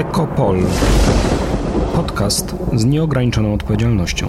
Ekopol. 0.00 0.56
Podcast 1.94 2.54
z 2.74 2.84
nieograniczoną 2.84 3.54
odpowiedzialnością. 3.54 4.26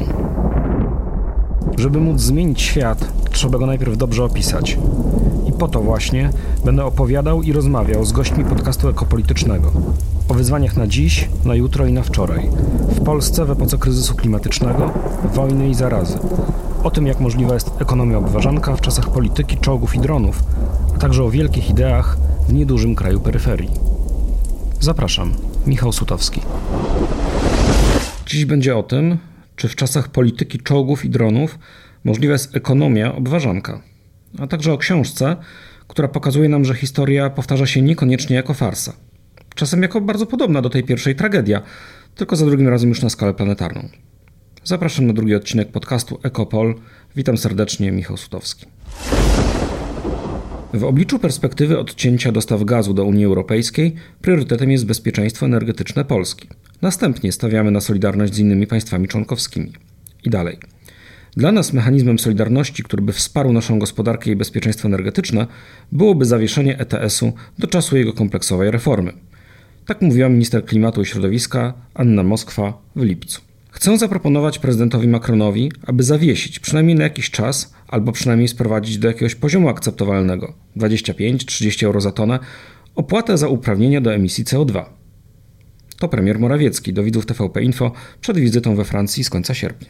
Żeby 1.77 1.99
móc 1.99 2.21
zmienić 2.21 2.61
świat, 2.61 3.07
trzeba 3.31 3.57
go 3.57 3.65
najpierw 3.65 3.97
dobrze 3.97 4.23
opisać. 4.23 4.77
I 5.47 5.51
po 5.51 5.67
to 5.67 5.81
właśnie 5.81 6.29
będę 6.65 6.85
opowiadał 6.85 7.41
i 7.41 7.53
rozmawiał 7.53 8.05
z 8.05 8.11
gośćmi 8.11 8.45
podcastu 8.45 8.89
ekopolitycznego. 8.89 9.71
O 10.29 10.33
wyzwaniach 10.33 10.77
na 10.77 10.87
dziś, 10.87 11.29
na 11.45 11.55
jutro 11.55 11.85
i 11.85 11.93
na 11.93 12.03
wczoraj. 12.03 12.49
W 12.89 13.03
Polsce 13.03 13.45
w 13.45 13.51
epoce 13.51 13.77
kryzysu 13.77 14.15
klimatycznego, 14.15 14.89
wojny 15.33 15.69
i 15.69 15.73
zarazy. 15.73 16.19
O 16.83 16.91
tym, 16.91 17.07
jak 17.07 17.19
możliwa 17.19 17.53
jest 17.53 17.71
ekonomia 17.79 18.17
obważanka 18.17 18.75
w 18.75 18.81
czasach 18.81 19.09
polityki, 19.09 19.57
czołgów 19.57 19.95
i 19.95 19.99
dronów, 19.99 20.43
a 20.95 20.97
także 20.97 21.23
o 21.23 21.29
wielkich 21.29 21.69
ideach 21.69 22.17
w 22.47 22.53
niedużym 22.53 22.95
kraju 22.95 23.19
peryferii. 23.19 23.69
Zapraszam, 24.79 25.33
Michał 25.67 25.91
Sutowski. 25.91 26.41
Dziś 28.25 28.45
będzie 28.45 28.77
o 28.77 28.83
tym, 28.83 29.17
czy 29.55 29.67
w 29.67 29.75
czasach 29.75 30.07
polityki 30.07 30.59
czołgów 30.59 31.05
i 31.05 31.09
dronów 31.09 31.59
możliwa 32.03 32.33
jest 32.33 32.55
ekonomia 32.55 33.15
obważanka, 33.15 33.81
a 34.39 34.47
także 34.47 34.73
o 34.73 34.77
książce, 34.77 35.35
która 35.87 36.07
pokazuje 36.07 36.49
nam, 36.49 36.65
że 36.65 36.75
historia 36.75 37.29
powtarza 37.29 37.65
się 37.65 37.81
niekoniecznie 37.81 38.35
jako 38.35 38.53
farsa. 38.53 38.93
Czasem 39.55 39.81
jako 39.81 40.01
bardzo 40.01 40.25
podobna 40.25 40.61
do 40.61 40.69
tej 40.69 40.83
pierwszej 40.83 41.15
tragedia, 41.15 41.61
tylko 42.15 42.35
za 42.35 42.45
drugim 42.45 42.67
razem 42.67 42.89
już 42.89 43.01
na 43.01 43.09
skalę 43.09 43.33
planetarną. 43.33 43.89
Zapraszam 44.63 45.07
na 45.07 45.13
drugi 45.13 45.35
odcinek 45.35 45.71
podcastu 45.71 46.19
Ekopol. 46.23 46.75
Witam 47.15 47.37
serdecznie, 47.37 47.91
Michał 47.91 48.17
Sutowski. 48.17 48.65
W 50.73 50.83
obliczu 50.83 51.19
perspektywy 51.19 51.79
odcięcia 51.79 52.31
dostaw 52.31 52.63
gazu 52.63 52.93
do 52.93 53.05
Unii 53.05 53.25
Europejskiej 53.25 53.95
priorytetem 54.21 54.71
jest 54.71 54.85
bezpieczeństwo 54.85 55.45
energetyczne 55.45 56.05
Polski. 56.05 56.47
Następnie 56.81 57.31
stawiamy 57.31 57.71
na 57.71 57.81
solidarność 57.81 58.33
z 58.33 58.39
innymi 58.39 58.67
państwami 58.67 59.07
członkowskimi. 59.07 59.73
I 60.23 60.29
dalej. 60.29 60.57
Dla 61.37 61.51
nas 61.51 61.73
mechanizmem 61.73 62.19
solidarności, 62.19 62.83
który 62.83 63.01
by 63.01 63.13
wsparł 63.13 63.53
naszą 63.53 63.79
gospodarkę 63.79 64.31
i 64.31 64.35
bezpieczeństwo 64.35 64.87
energetyczne, 64.87 65.47
byłoby 65.91 66.25
zawieszenie 66.25 66.79
ETS-u 66.79 67.33
do 67.59 67.67
czasu 67.67 67.97
jego 67.97 68.13
kompleksowej 68.13 68.71
reformy. 68.71 69.13
Tak 69.85 70.01
mówiła 70.01 70.29
minister 70.29 70.65
klimatu 70.65 71.01
i 71.01 71.05
środowiska 71.05 71.73
Anna 71.93 72.23
Moskwa 72.23 72.81
w 72.95 73.01
lipcu. 73.01 73.41
Chcę 73.71 73.97
zaproponować 73.97 74.59
prezydentowi 74.59 75.07
Macronowi, 75.07 75.71
aby 75.87 76.03
zawiesić 76.03 76.59
przynajmniej 76.59 76.95
na 76.95 77.03
jakiś 77.03 77.31
czas, 77.31 77.73
albo 77.91 78.11
przynajmniej 78.11 78.47
sprowadzić 78.47 78.97
do 78.97 79.07
jakiegoś 79.07 79.35
poziomu 79.35 79.69
akceptowalnego 79.69 80.53
25-30 80.77 81.85
euro 81.85 82.01
za 82.01 82.11
tonę 82.11 82.39
opłatę 82.95 83.37
za 83.37 83.47
uprawnienia 83.47 84.01
do 84.01 84.13
emisji 84.13 84.43
CO2. 84.43 84.85
To 85.99 86.07
premier 86.07 86.39
Morawiecki 86.39 86.93
do 86.93 87.03
widzów 87.03 87.25
TVP 87.25 87.63
Info 87.63 87.91
przed 88.21 88.37
wizytą 88.37 88.75
we 88.75 88.85
Francji 88.85 89.23
z 89.23 89.29
końca 89.29 89.53
sierpnia. 89.53 89.89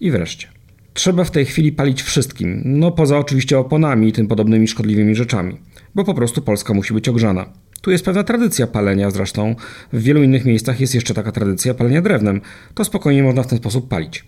I 0.00 0.10
wreszcie. 0.10 0.48
Trzeba 0.94 1.24
w 1.24 1.30
tej 1.30 1.44
chwili 1.44 1.72
palić 1.72 2.02
wszystkim, 2.02 2.62
no 2.64 2.90
poza 2.90 3.18
oczywiście 3.18 3.58
oponami 3.58 4.08
i 4.08 4.12
tym 4.12 4.26
podobnymi 4.26 4.68
szkodliwymi 4.68 5.14
rzeczami, 5.14 5.56
bo 5.94 6.04
po 6.04 6.14
prostu 6.14 6.42
Polska 6.42 6.74
musi 6.74 6.94
być 6.94 7.08
ogrzana. 7.08 7.46
Tu 7.82 7.90
jest 7.90 8.04
pewna 8.04 8.24
tradycja 8.24 8.66
palenia 8.66 9.10
zresztą. 9.10 9.54
W 9.92 10.02
wielu 10.02 10.22
innych 10.22 10.44
miejscach 10.44 10.80
jest 10.80 10.94
jeszcze 10.94 11.14
taka 11.14 11.32
tradycja 11.32 11.74
palenia 11.74 12.02
drewnem. 12.02 12.40
To 12.74 12.84
spokojnie 12.84 13.22
można 13.22 13.42
w 13.42 13.46
ten 13.46 13.58
sposób 13.58 13.88
palić. 13.88 14.24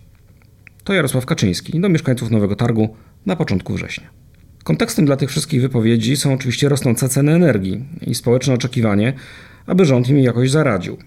To 0.85 0.93
Jarosław 0.93 1.25
Kaczyński 1.25 1.79
do 1.79 1.89
mieszkańców 1.89 2.31
Nowego 2.31 2.55
Targu 2.55 2.95
na 3.25 3.35
początku 3.35 3.73
września. 3.73 4.09
Kontekstem 4.63 5.05
dla 5.05 5.15
tych 5.15 5.29
wszystkich 5.29 5.61
wypowiedzi 5.61 6.17
są 6.17 6.33
oczywiście 6.33 6.69
rosnące 6.69 7.09
ceny 7.09 7.33
energii 7.33 7.85
i 8.01 8.15
społeczne 8.15 8.53
oczekiwanie, 8.53 9.13
aby 9.65 9.85
rząd 9.85 10.09
im 10.09 10.19
jakoś 10.19 10.51
zaradził. 10.51 10.97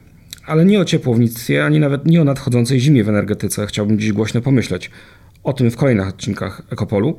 Ale 0.46 0.64
nie 0.64 0.80
o 0.80 0.84
ciepłownictwie, 0.84 1.64
ani 1.64 1.80
nawet 1.80 2.06
nie 2.06 2.20
o 2.20 2.24
nadchodzącej 2.24 2.80
zimie 2.80 3.04
w 3.04 3.08
energetyce 3.08 3.66
chciałbym 3.66 3.98
dziś 3.98 4.12
głośno 4.12 4.40
pomyśleć. 4.40 4.90
O 5.44 5.52
tym 5.52 5.70
w 5.70 5.76
kolejnych 5.76 6.08
odcinkach 6.08 6.62
Ekopolu 6.70 7.16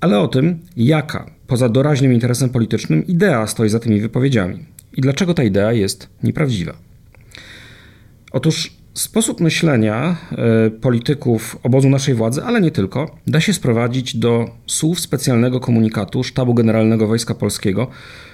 ale 0.00 0.20
o 0.20 0.28
tym, 0.28 0.58
jaka, 0.76 1.30
poza 1.46 1.68
doraźnym 1.68 2.12
interesem 2.12 2.50
politycznym, 2.50 3.06
idea 3.06 3.46
stoi 3.46 3.68
za 3.68 3.78
tymi 3.78 4.00
wypowiedziami 4.00 4.64
i 4.92 5.00
dlaczego 5.00 5.34
ta 5.34 5.42
idea 5.42 5.72
jest 5.72 6.08
nieprawdziwa. 6.22 6.74
Otóż 8.32 8.76
sposób 9.00 9.40
myślenia 9.40 10.16
y, 10.66 10.70
polityków 10.70 11.58
obozu 11.62 11.88
naszej 11.88 12.14
władzy, 12.14 12.42
ale 12.44 12.60
nie 12.60 12.70
tylko, 12.70 13.18
da 13.26 13.40
się 13.40 13.52
sprowadzić 13.52 14.16
do 14.16 14.50
słów 14.66 15.00
specjalnego 15.00 15.60
komunikatu 15.60 16.24
Sztabu 16.24 16.54
Generalnego 16.54 17.06
Wojska 17.06 17.34
Polskiego, 17.34 17.86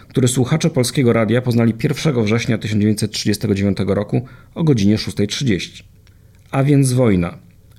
który 0.08 0.28
słuchacze 0.28 0.70
Polskiego 0.70 1.12
Radia 1.12 1.42
poznali 1.42 1.74
1 1.82 2.24
września 2.24 2.58
1939 2.58 3.78
roku 3.86 4.26
o 4.54 4.64
godzinie 4.64 4.96
6.30. 4.96 5.82
A 6.50 6.64
więc 6.64 6.92
wojna. 6.92 7.38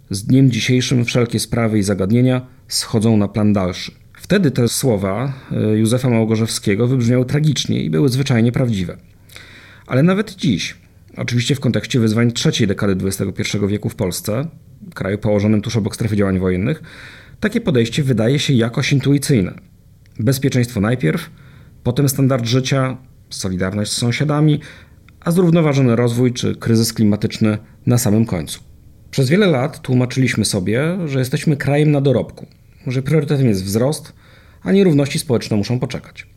Z 0.10 0.24
dniem 0.24 0.52
dzisiejszym 0.52 1.06
wszelkie 1.06 1.40
sprawy 1.40 1.80
i 1.80 1.84
zagadnienia 1.84 2.48
schodzą 2.68 3.18
na 3.18 3.28
plan 3.28 3.54
dalszy. 3.54 3.92
Wtedy 4.14 4.52
te 4.52 4.68
słowa 4.68 5.34
e, 5.52 5.78
Józefa 5.78 6.10
Małgorzewskiego 6.10 6.88
wybrzmiały 6.88 7.26
tragicznie 7.26 7.84
i 7.84 7.90
były 7.90 8.10
zwyczajnie 8.10 8.52
prawdziwe. 8.52 8.98
Ale 9.88 10.04
nawet 10.04 10.36
dziś, 10.36 10.76
oczywiście 11.18 11.56
w 11.56 11.60
kontekście 11.60 12.00
wyzwań 12.00 12.32
trzeciej 12.32 12.68
dekady 12.68 13.06
XXI 13.06 13.58
wieku 13.68 13.90
w 13.90 13.96
Polsce, 13.96 14.48
kraju 14.94 15.18
położonym 15.18 15.62
tuż 15.62 15.76
obok 15.76 15.96
strefy 15.96 16.16
działań 16.16 16.40
wojennych, 16.40 16.84
takie 17.40 17.62
podejście 17.62 18.04
wydaje 18.04 18.40
się 18.40 18.54
jakoś 18.54 18.94
intuicyjne. 18.94 19.54
Bezpieczeństwo 20.20 20.82
najpierw, 20.82 21.30
potem 21.84 22.10
standard 22.10 22.46
życia, 22.46 22.98
solidarność 23.30 23.92
z 23.92 23.98
sąsiadami, 23.98 24.60
a 25.20 25.32
zrównoważony 25.32 25.96
rozwój 25.96 26.34
czy 26.34 26.56
kryzys 26.56 26.94
klimatyczny 26.94 27.58
na 27.86 27.98
samym 27.98 28.26
końcu. 28.26 28.60
Przez 29.12 29.30
wiele 29.30 29.48
lat 29.48 29.82
tłumaczyliśmy 29.82 30.46
sobie, 30.46 30.98
że 31.06 31.20
jesteśmy 31.20 31.58
krajem 31.58 31.92
na 31.92 32.02
dorobku, 32.02 32.48
że 32.88 33.02
priorytetem 33.02 33.48
jest 33.48 33.64
wzrost, 33.64 34.14
a 34.64 34.72
nierówności 34.72 35.20
społeczne 35.20 35.58
muszą 35.58 35.80
poczekać. 35.80 36.28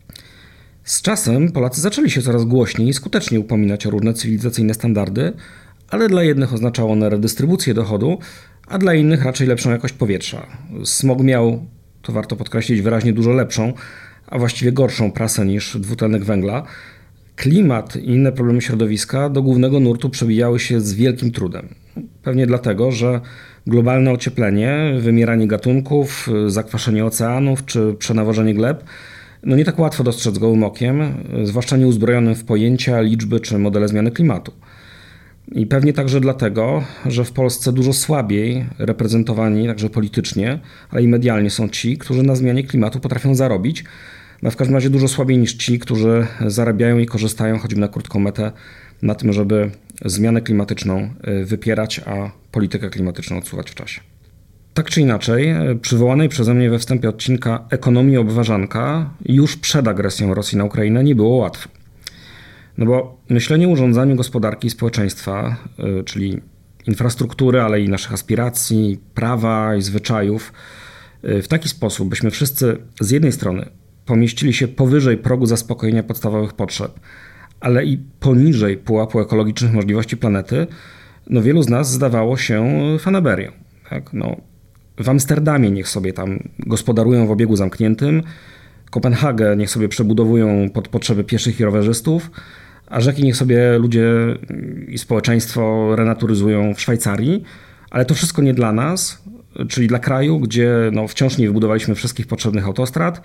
Z 0.87 1.01
czasem 1.01 1.51
Polacy 1.51 1.81
zaczęli 1.81 2.09
się 2.09 2.21
coraz 2.21 2.43
głośniej 2.43 2.89
i 2.89 2.93
skutecznie 2.93 3.39
upominać 3.39 3.87
o 3.87 3.89
różne 3.89 4.13
cywilizacyjne 4.13 4.73
standardy, 4.73 5.33
ale 5.89 6.09
dla 6.09 6.23
jednych 6.23 6.53
oznaczało 6.53 6.91
one 6.91 7.09
redystrybucję 7.09 7.73
dochodu, 7.73 8.17
a 8.67 8.77
dla 8.77 8.93
innych 8.93 9.23
raczej 9.23 9.47
lepszą 9.47 9.71
jakość 9.71 9.93
powietrza. 9.93 10.47
Smog 10.83 11.23
miał, 11.23 11.65
to 12.01 12.13
warto 12.13 12.35
podkreślić, 12.35 12.81
wyraźnie 12.81 13.13
dużo 13.13 13.31
lepszą, 13.31 13.73
a 14.27 14.39
właściwie 14.39 14.71
gorszą 14.71 15.11
prasę 15.11 15.45
niż 15.45 15.77
dwutlenek 15.77 16.23
węgla. 16.23 16.63
Klimat 17.35 17.95
i 17.95 18.09
inne 18.09 18.31
problemy 18.31 18.61
środowiska 18.61 19.29
do 19.29 19.41
głównego 19.41 19.79
nurtu 19.79 20.09
przebijały 20.09 20.59
się 20.59 20.81
z 20.81 20.93
wielkim 20.93 21.31
trudem. 21.31 21.67
Pewnie 22.23 22.47
dlatego, 22.47 22.91
że 22.91 23.21
globalne 23.67 24.11
ocieplenie, 24.11 24.93
wymieranie 24.99 25.47
gatunków, 25.47 26.29
zakwaszenie 26.47 27.05
oceanów 27.05 27.65
czy 27.65 27.95
przenawożenie 27.99 28.53
gleb 28.53 28.83
no 29.43 29.55
nie 29.55 29.65
tak 29.65 29.79
łatwo 29.79 30.03
dostrzec 30.03 30.37
gołym 30.37 30.63
okiem, 30.63 31.13
zwłaszcza 31.43 31.77
nieuzbrojonym 31.77 32.35
w 32.35 32.43
pojęcia, 32.43 33.01
liczby 33.01 33.39
czy 33.39 33.57
modele 33.57 33.87
zmiany 33.87 34.11
klimatu. 34.11 34.51
I 35.51 35.65
pewnie 35.65 35.93
także 35.93 36.21
dlatego, 36.21 36.83
że 37.05 37.25
w 37.25 37.31
Polsce 37.31 37.73
dużo 37.73 37.93
słabiej 37.93 38.65
reprezentowani, 38.77 39.67
także 39.67 39.89
politycznie, 39.89 40.59
ale 40.89 41.03
i 41.03 41.07
medialnie 41.07 41.49
są 41.49 41.69
ci, 41.69 41.97
którzy 41.97 42.23
na 42.23 42.35
zmianie 42.35 42.63
klimatu 42.63 42.99
potrafią 42.99 43.35
zarobić, 43.35 43.83
no 44.41 44.51
w 44.51 44.55
każdym 44.55 44.75
razie 44.75 44.89
dużo 44.89 45.07
słabiej 45.07 45.37
niż 45.37 45.53
ci, 45.53 45.79
którzy 45.79 46.27
zarabiają 46.47 46.97
i 46.97 47.05
korzystają 47.05 47.59
choćby 47.59 47.81
na 47.81 47.87
krótką 47.87 48.19
metę 48.19 48.51
na 49.01 49.15
tym, 49.15 49.33
żeby 49.33 49.71
zmianę 50.05 50.41
klimatyczną 50.41 51.09
y, 51.41 51.45
wypierać, 51.45 52.01
a 52.05 52.31
politykę 52.51 52.89
klimatyczną 52.89 53.37
odsuwać 53.37 53.71
w 53.71 53.75
czasie. 53.75 54.01
Tak 54.77 54.89
czy 54.89 55.01
inaczej, 55.01 55.69
y, 55.71 55.75
przywołanej 55.75 56.29
przeze 56.29 56.53
mnie 56.53 56.69
we 56.69 56.79
wstępie 56.79 57.09
odcinka 57.09 57.65
ekonomii 57.69 58.17
obważanka 58.17 59.09
już 59.25 59.55
przed 59.55 59.87
agresją 59.87 60.33
Rosji 60.33 60.57
na 60.57 60.63
Ukrainę 60.63 61.03
nie 61.03 61.15
było 61.15 61.35
łatwo. 61.35 61.69
No 62.77 62.85
bo 62.85 63.21
myślenie 63.29 63.67
o 63.67 63.71
urządzaniu 63.71 64.15
gospodarki 64.15 64.67
i 64.67 64.69
społeczeństwa, 64.69 65.55
y, 65.99 66.03
czyli 66.03 66.41
infrastruktury, 66.87 67.61
ale 67.61 67.81
i 67.81 67.89
naszych 67.89 68.13
aspiracji, 68.13 68.99
prawa 69.13 69.75
i 69.75 69.81
zwyczajów, 69.81 70.53
w 71.23 71.47
taki 71.47 71.69
sposób, 71.69 72.09
byśmy 72.09 72.31
wszyscy 72.31 72.77
z 73.01 73.11
jednej 73.11 73.31
strony 73.31 73.69
pomieścili 74.05 74.53
się 74.53 74.67
powyżej 74.67 75.17
progu 75.17 75.45
zaspokojenia 75.45 76.03
podstawowych 76.03 76.53
potrzeb, 76.53 76.99
ale 77.59 77.85
i 77.85 77.97
poniżej 78.19 78.77
pułapu 78.77 79.19
ekologicznych 79.19 79.73
możliwości 79.73 80.17
planety, 80.17 80.67
no 81.29 81.41
wielu 81.41 81.63
z 81.63 81.69
nas 81.69 81.91
zdawało 81.91 82.37
się 82.37 82.77
fanaberią. 82.99 83.51
Tak? 83.89 84.13
No, 84.13 84.37
w 84.97 85.09
Amsterdamie 85.09 85.71
niech 85.71 85.87
sobie 85.89 86.13
tam 86.13 86.39
gospodarują 86.59 87.27
w 87.27 87.31
obiegu 87.31 87.55
zamkniętym, 87.55 88.23
Kopenhagę 88.89 89.55
niech 89.57 89.69
sobie 89.69 89.89
przebudowują 89.89 90.69
pod 90.69 90.87
potrzeby 90.87 91.23
pieszych 91.23 91.59
i 91.59 91.63
rowerzystów, 91.63 92.31
a 92.87 93.01
rzeki 93.01 93.23
niech 93.23 93.35
sobie 93.35 93.77
ludzie 93.77 94.09
i 94.87 94.97
społeczeństwo 94.97 95.95
renaturyzują 95.95 96.73
w 96.73 96.81
Szwajcarii, 96.81 97.43
ale 97.89 98.05
to 98.05 98.15
wszystko 98.15 98.41
nie 98.41 98.53
dla 98.53 98.71
nas, 98.71 99.23
czyli 99.67 99.87
dla 99.87 99.99
kraju, 99.99 100.39
gdzie 100.39 100.71
no, 100.91 101.07
wciąż 101.07 101.37
nie 101.37 101.47
wybudowaliśmy 101.47 101.95
wszystkich 101.95 102.27
potrzebnych 102.27 102.65
autostrad, 102.65 103.21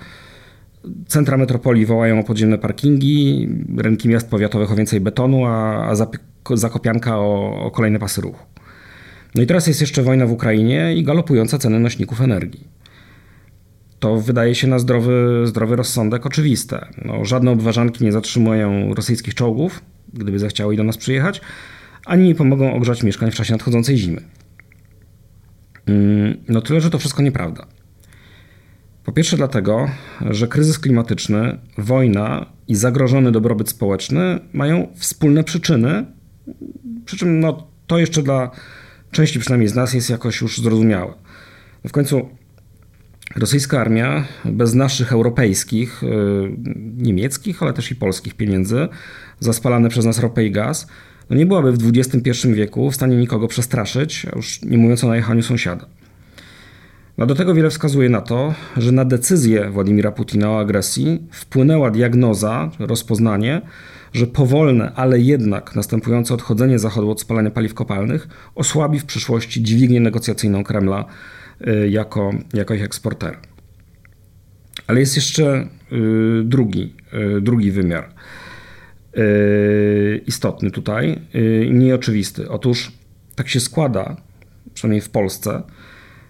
centra 1.07 1.37
metropolii 1.37 1.87
wołają 1.87 2.21
o 2.21 2.25
podziemne 2.25 2.59
parkingi, 2.59 3.49
rynki 3.77 4.09
miast 4.09 4.31
powiatowych 4.31 4.73
o 4.73 4.77
więcej 4.77 5.01
betonu, 5.01 5.47
a, 5.47 5.89
a 5.89 5.95
Zakopianka 6.55 7.19
o, 7.19 7.61
o 7.65 7.71
kolejne 7.71 7.99
pasy 7.99 8.21
ruchu. 8.21 8.52
No 9.35 9.43
i 9.43 9.47
teraz 9.47 9.67
jest 9.67 9.81
jeszcze 9.81 10.03
wojna 10.03 10.27
w 10.27 10.33
Ukrainie 10.33 10.95
i 10.95 11.05
galopujące 11.05 11.59
ceny 11.59 11.81
nośników 11.81 12.21
energii. 12.21 12.69
To 13.99 14.21
wydaje 14.21 14.55
się 14.55 14.67
na 14.67 14.79
zdrowy, 14.79 15.43
zdrowy 15.45 15.77
rozsądek 15.77 16.27
oczywiste. 16.27 16.89
No, 17.05 17.25
żadne 17.25 17.51
obważanki 17.51 18.05
nie 18.05 18.13
zatrzymują 18.13 18.95
rosyjskich 18.95 19.35
czołgów, 19.35 19.83
gdyby 20.15 20.39
zechciały 20.39 20.77
do 20.77 20.85
nas 20.85 20.97
przyjechać, 20.97 21.41
ani 22.07 22.29
nie 22.29 22.35
pomogą 22.35 22.75
ogrzać 22.75 23.03
mieszkań 23.03 23.31
w 23.31 23.35
czasie 23.35 23.53
nadchodzącej 23.53 23.97
zimy. 23.97 24.23
Mm, 25.87 26.37
no 26.49 26.61
tyle, 26.61 26.81
że 26.81 26.91
to 26.91 26.99
wszystko 26.99 27.23
nieprawda. 27.23 27.67
Po 29.05 29.13
pierwsze 29.13 29.37
dlatego, 29.37 29.89
że 30.31 30.49
kryzys 30.49 30.79
klimatyczny, 30.79 31.59
wojna 31.79 32.47
i 32.69 32.75
zagrożony 32.75 33.33
dobrobyt 33.33 33.69
społeczny 33.69 34.41
mają 34.53 34.89
wspólne 34.95 35.45
przyczyny, 35.45 36.07
przy 37.05 37.17
czym 37.17 37.41
no, 37.41 37.67
to 37.87 37.99
jeszcze 37.99 38.23
dla 38.23 38.51
części 39.13 39.39
przynajmniej 39.39 39.69
z 39.69 39.75
nas 39.75 39.95
jest 39.95 40.11
jakoś 40.11 40.41
już 40.41 40.59
zrozumiałe. 40.59 41.13
W 41.87 41.93
końcu 41.93 42.29
rosyjska 43.37 43.81
armia 43.81 44.25
bez 44.45 44.75
naszych 44.75 45.13
europejskich, 45.13 46.03
yy, 46.03 46.57
niemieckich, 46.97 47.63
ale 47.63 47.73
też 47.73 47.91
i 47.91 47.97
polskich 47.97 48.35
pieniędzy, 48.35 48.89
zaspalane 49.41 49.89
przez 49.89 50.05
nas 50.05 50.19
ropę 50.19 50.45
i 50.45 50.51
gaz, 50.51 50.87
no 51.31 51.37
nie 51.37 51.47
byłaby 51.47 51.73
w 51.73 51.93
XXI 51.97 52.49
wieku 52.49 52.91
w 52.91 52.95
stanie 52.95 53.17
nikogo 53.17 53.49
przestraszyć, 53.49 54.27
a 54.33 54.37
już 54.37 54.63
nie 54.63 54.79
mówiąc 54.79 55.05
o 55.05 55.09
najechaniu 55.09 55.43
sąsiada. 55.43 55.87
No 57.19 57.27
do 57.27 57.35
tego 57.35 57.55
wiele 57.55 57.71
wskazuje 57.71 58.09
na 58.09 58.21
to, 58.21 58.55
że 58.77 58.93
na 58.93 59.05
decyzję 59.05 59.71
Władimira 59.71 60.13
Putina 60.13 60.51
o 60.51 60.61
agresji 60.61 61.23
wpłynęła 61.31 61.91
diagnoza, 61.91 62.71
rozpoznanie, 62.79 63.63
że 64.13 64.27
powolne, 64.27 64.93
ale 64.95 65.21
jednak 65.21 65.75
następujące 65.75 66.35
odchodzenie 66.35 66.79
Zachodu 66.79 67.11
od 67.11 67.21
spalania 67.21 67.51
paliw 67.51 67.75
kopalnych 67.75 68.29
osłabi 68.55 68.99
w 68.99 69.05
przyszłości 69.05 69.63
dźwignię 69.63 70.01
negocjacyjną 70.01 70.65
Kremla 70.65 71.05
y, 71.67 71.89
jako, 71.89 72.31
jako 72.55 72.75
ich 72.75 72.83
eksportera. 72.83 73.41
Ale 74.87 75.01
jest 75.01 75.17
jeszcze 75.17 75.69
y, 75.93 76.45
drugi, 76.45 76.95
y, 77.37 77.41
drugi 77.41 77.71
wymiar 77.71 78.09
istotny 80.27 80.71
tutaj, 80.71 81.19
nieoczywisty. 81.71 82.49
Otóż 82.49 82.93
tak 83.35 83.49
się 83.49 83.61
składa, 83.61 84.17
przynajmniej 84.75 85.01
w 85.01 85.09
Polsce, 85.09 85.63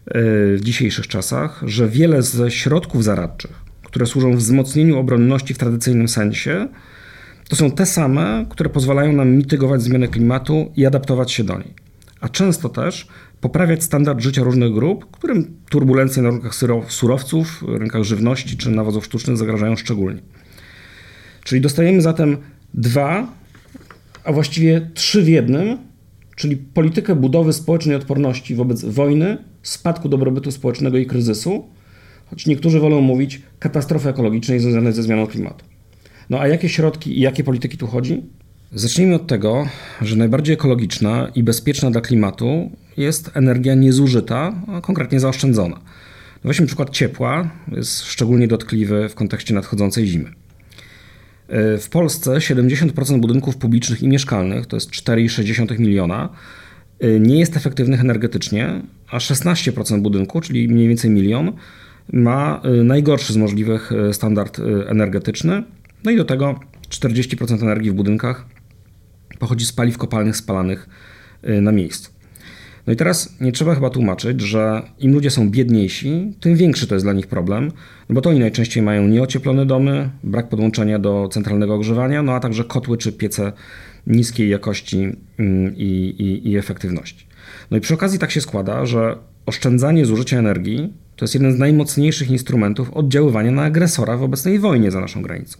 w 0.07 0.59
dzisiejszych 0.63 1.09
czasach, 1.09 1.63
że 1.67 1.89
wiele 1.89 2.23
ze 2.23 2.51
środków 2.51 3.05
zaradczych, 3.05 3.53
które 3.85 4.07
służą 4.07 4.37
wzmocnieniu 4.37 4.99
obronności 4.99 5.55
w 5.55 5.59
tradycyjnym 5.59 6.09
sensie, 6.09 6.69
to 7.53 7.57
są 7.57 7.71
te 7.71 7.87
same, 7.87 8.47
które 8.49 8.71
pozwalają 8.71 9.13
nam 9.13 9.37
mitygować 9.37 9.83
zmianę 9.83 10.09
klimatu 10.09 10.73
i 10.77 10.87
adaptować 10.87 11.33
się 11.33 11.45
do 11.45 11.59
niej. 11.59 11.75
A 12.21 12.29
często 12.29 12.69
też 12.69 13.07
poprawiać 13.41 13.83
standard 13.83 14.21
życia 14.21 14.43
różnych 14.43 14.73
grup, 14.73 15.11
którym 15.11 15.57
turbulencje 15.71 16.23
na 16.23 16.31
rynkach 16.31 16.55
surowców, 16.89 17.65
rynkach 17.69 18.03
żywności 18.03 18.57
czy 18.57 18.71
nawozów 18.71 19.05
sztucznych 19.05 19.37
zagrażają 19.37 19.77
szczególnie. 19.77 20.23
Czyli 21.45 21.61
dostajemy 21.61 22.03
zatem 22.03 22.37
dwa, 22.75 23.27
a 24.25 24.33
właściwie 24.33 24.91
trzy 24.95 25.23
w 25.23 25.29
jednym, 25.29 25.79
czyli 26.37 26.57
politykę 26.57 27.17
budowy 27.17 27.53
społecznej 27.53 27.97
odporności 27.97 28.55
wobec 28.55 28.85
wojny, 28.85 29.39
spadku 29.63 30.09
dobrobytu 30.09 30.51
społecznego 30.51 30.99
i 30.99 31.07
kryzysu, 31.07 31.69
choć 32.31 32.47
niektórzy 32.47 32.81
wolą 32.81 33.01
mówić 33.01 33.43
katastrofy 33.59 34.09
ekologicznej 34.09 34.61
związanej 34.61 34.93
ze 34.93 35.03
zmianą 35.03 35.27
klimatu. 35.27 35.72
No 36.33 36.41
a 36.41 36.49
jakie 36.49 36.69
środki 36.69 37.19
i 37.19 37.21
jakie 37.21 37.45
polityki 37.45 37.79
tu 37.79 37.87
chodzi? 37.87 38.23
Zacznijmy 38.73 39.15
od 39.15 39.27
tego, 39.27 39.67
że 40.03 40.17
najbardziej 40.17 40.55
ekologiczna 40.55 41.29
i 41.35 41.43
bezpieczna 41.43 41.91
dla 41.91 42.01
klimatu 42.01 42.71
jest 42.97 43.31
energia 43.35 43.75
niezużyta, 43.75 44.55
a 44.69 44.81
konkretnie 44.81 45.21
zaoszczędzona. 45.21 45.77
No 46.45 46.49
weźmy 46.49 46.67
przykład 46.67 46.91
ciepła, 46.91 47.51
jest 47.77 48.05
szczególnie 48.05 48.49
dotkliwy 48.49 49.09
w 49.09 49.15
kontekście 49.15 49.55
nadchodzącej 49.55 50.07
zimy. 50.07 50.31
W 51.79 51.89
Polsce 51.91 52.31
70% 52.31 53.21
budynków 53.21 53.57
publicznych 53.57 54.03
i 54.03 54.09
mieszkalnych, 54.09 54.67
to 54.67 54.77
jest 54.77 54.91
4,6 54.91 55.79
miliona, 55.79 56.29
nie 57.21 57.39
jest 57.39 57.57
efektywnych 57.57 58.01
energetycznie, 58.01 58.83
a 59.11 59.19
16% 59.19 60.01
budynku, 60.01 60.41
czyli 60.41 60.69
mniej 60.69 60.89
więcej 60.89 61.11
milion, 61.11 61.53
ma 62.13 62.63
najgorszy 62.85 63.33
z 63.33 63.37
możliwych 63.37 63.91
standard 64.13 64.61
energetyczny 64.87 65.63
no 66.05 66.11
i 66.11 66.17
do 66.17 66.25
tego 66.25 66.61
40% 66.89 67.63
energii 67.63 67.91
w 67.91 67.95
budynkach 67.95 68.47
pochodzi 69.39 69.67
z 69.67 69.73
paliw 69.73 69.99
kopalnych 69.99 70.37
spalanych 70.37 70.89
y, 71.49 71.61
na 71.61 71.73
miejscu. 71.73 72.11
No 72.87 72.93
i 72.93 72.97
teraz 72.97 73.41
nie 73.41 73.53
trzeba 73.53 73.75
chyba 73.75 73.91
tłumaczyć, 73.91 74.41
że 74.41 74.83
im 74.99 75.13
ludzie 75.13 75.31
są 75.31 75.51
biedniejsi, 75.51 76.33
tym 76.41 76.57
większy 76.57 76.87
to 76.87 76.95
jest 76.95 77.05
dla 77.05 77.13
nich 77.13 77.27
problem, 77.27 77.73
no 78.09 78.15
bo 78.15 78.21
to 78.21 78.31
oni 78.31 78.41
najczęściej 78.41 78.83
mają 78.83 79.09
nieocieplone 79.09 79.67
domy, 79.67 80.11
brak 80.25 80.49
podłączenia 80.49 80.99
do 80.99 81.29
centralnego 81.33 81.75
ogrzewania, 81.75 82.23
no 82.23 82.33
a 82.33 82.41
także 82.41 82.65
kotły 82.65 82.99
czy 82.99 83.13
piece 83.13 83.53
niskiej 84.07 84.49
jakości 84.49 85.17
mm, 85.39 85.77
i, 85.77 86.15
i, 86.19 86.51
i 86.51 86.57
efektywności. 86.57 87.27
No 87.71 87.77
i 87.77 87.81
przy 87.81 87.95
okazji 87.95 88.19
tak 88.19 88.31
się 88.31 88.41
składa, 88.41 88.87
że 88.87 89.17
oszczędzanie 89.47 90.07
zużycia 90.07 90.39
energii 90.39 90.93
to 91.17 91.25
jest 91.25 91.35
jeden 91.35 91.53
z 91.53 91.59
najmocniejszych 91.59 92.31
instrumentów 92.31 92.91
oddziaływania 92.91 93.51
na 93.51 93.63
agresora 93.63 94.17
w 94.17 94.23
obecnej 94.23 94.59
wojnie 94.59 94.91
za 94.91 95.01
naszą 95.01 95.23
granicą. 95.23 95.59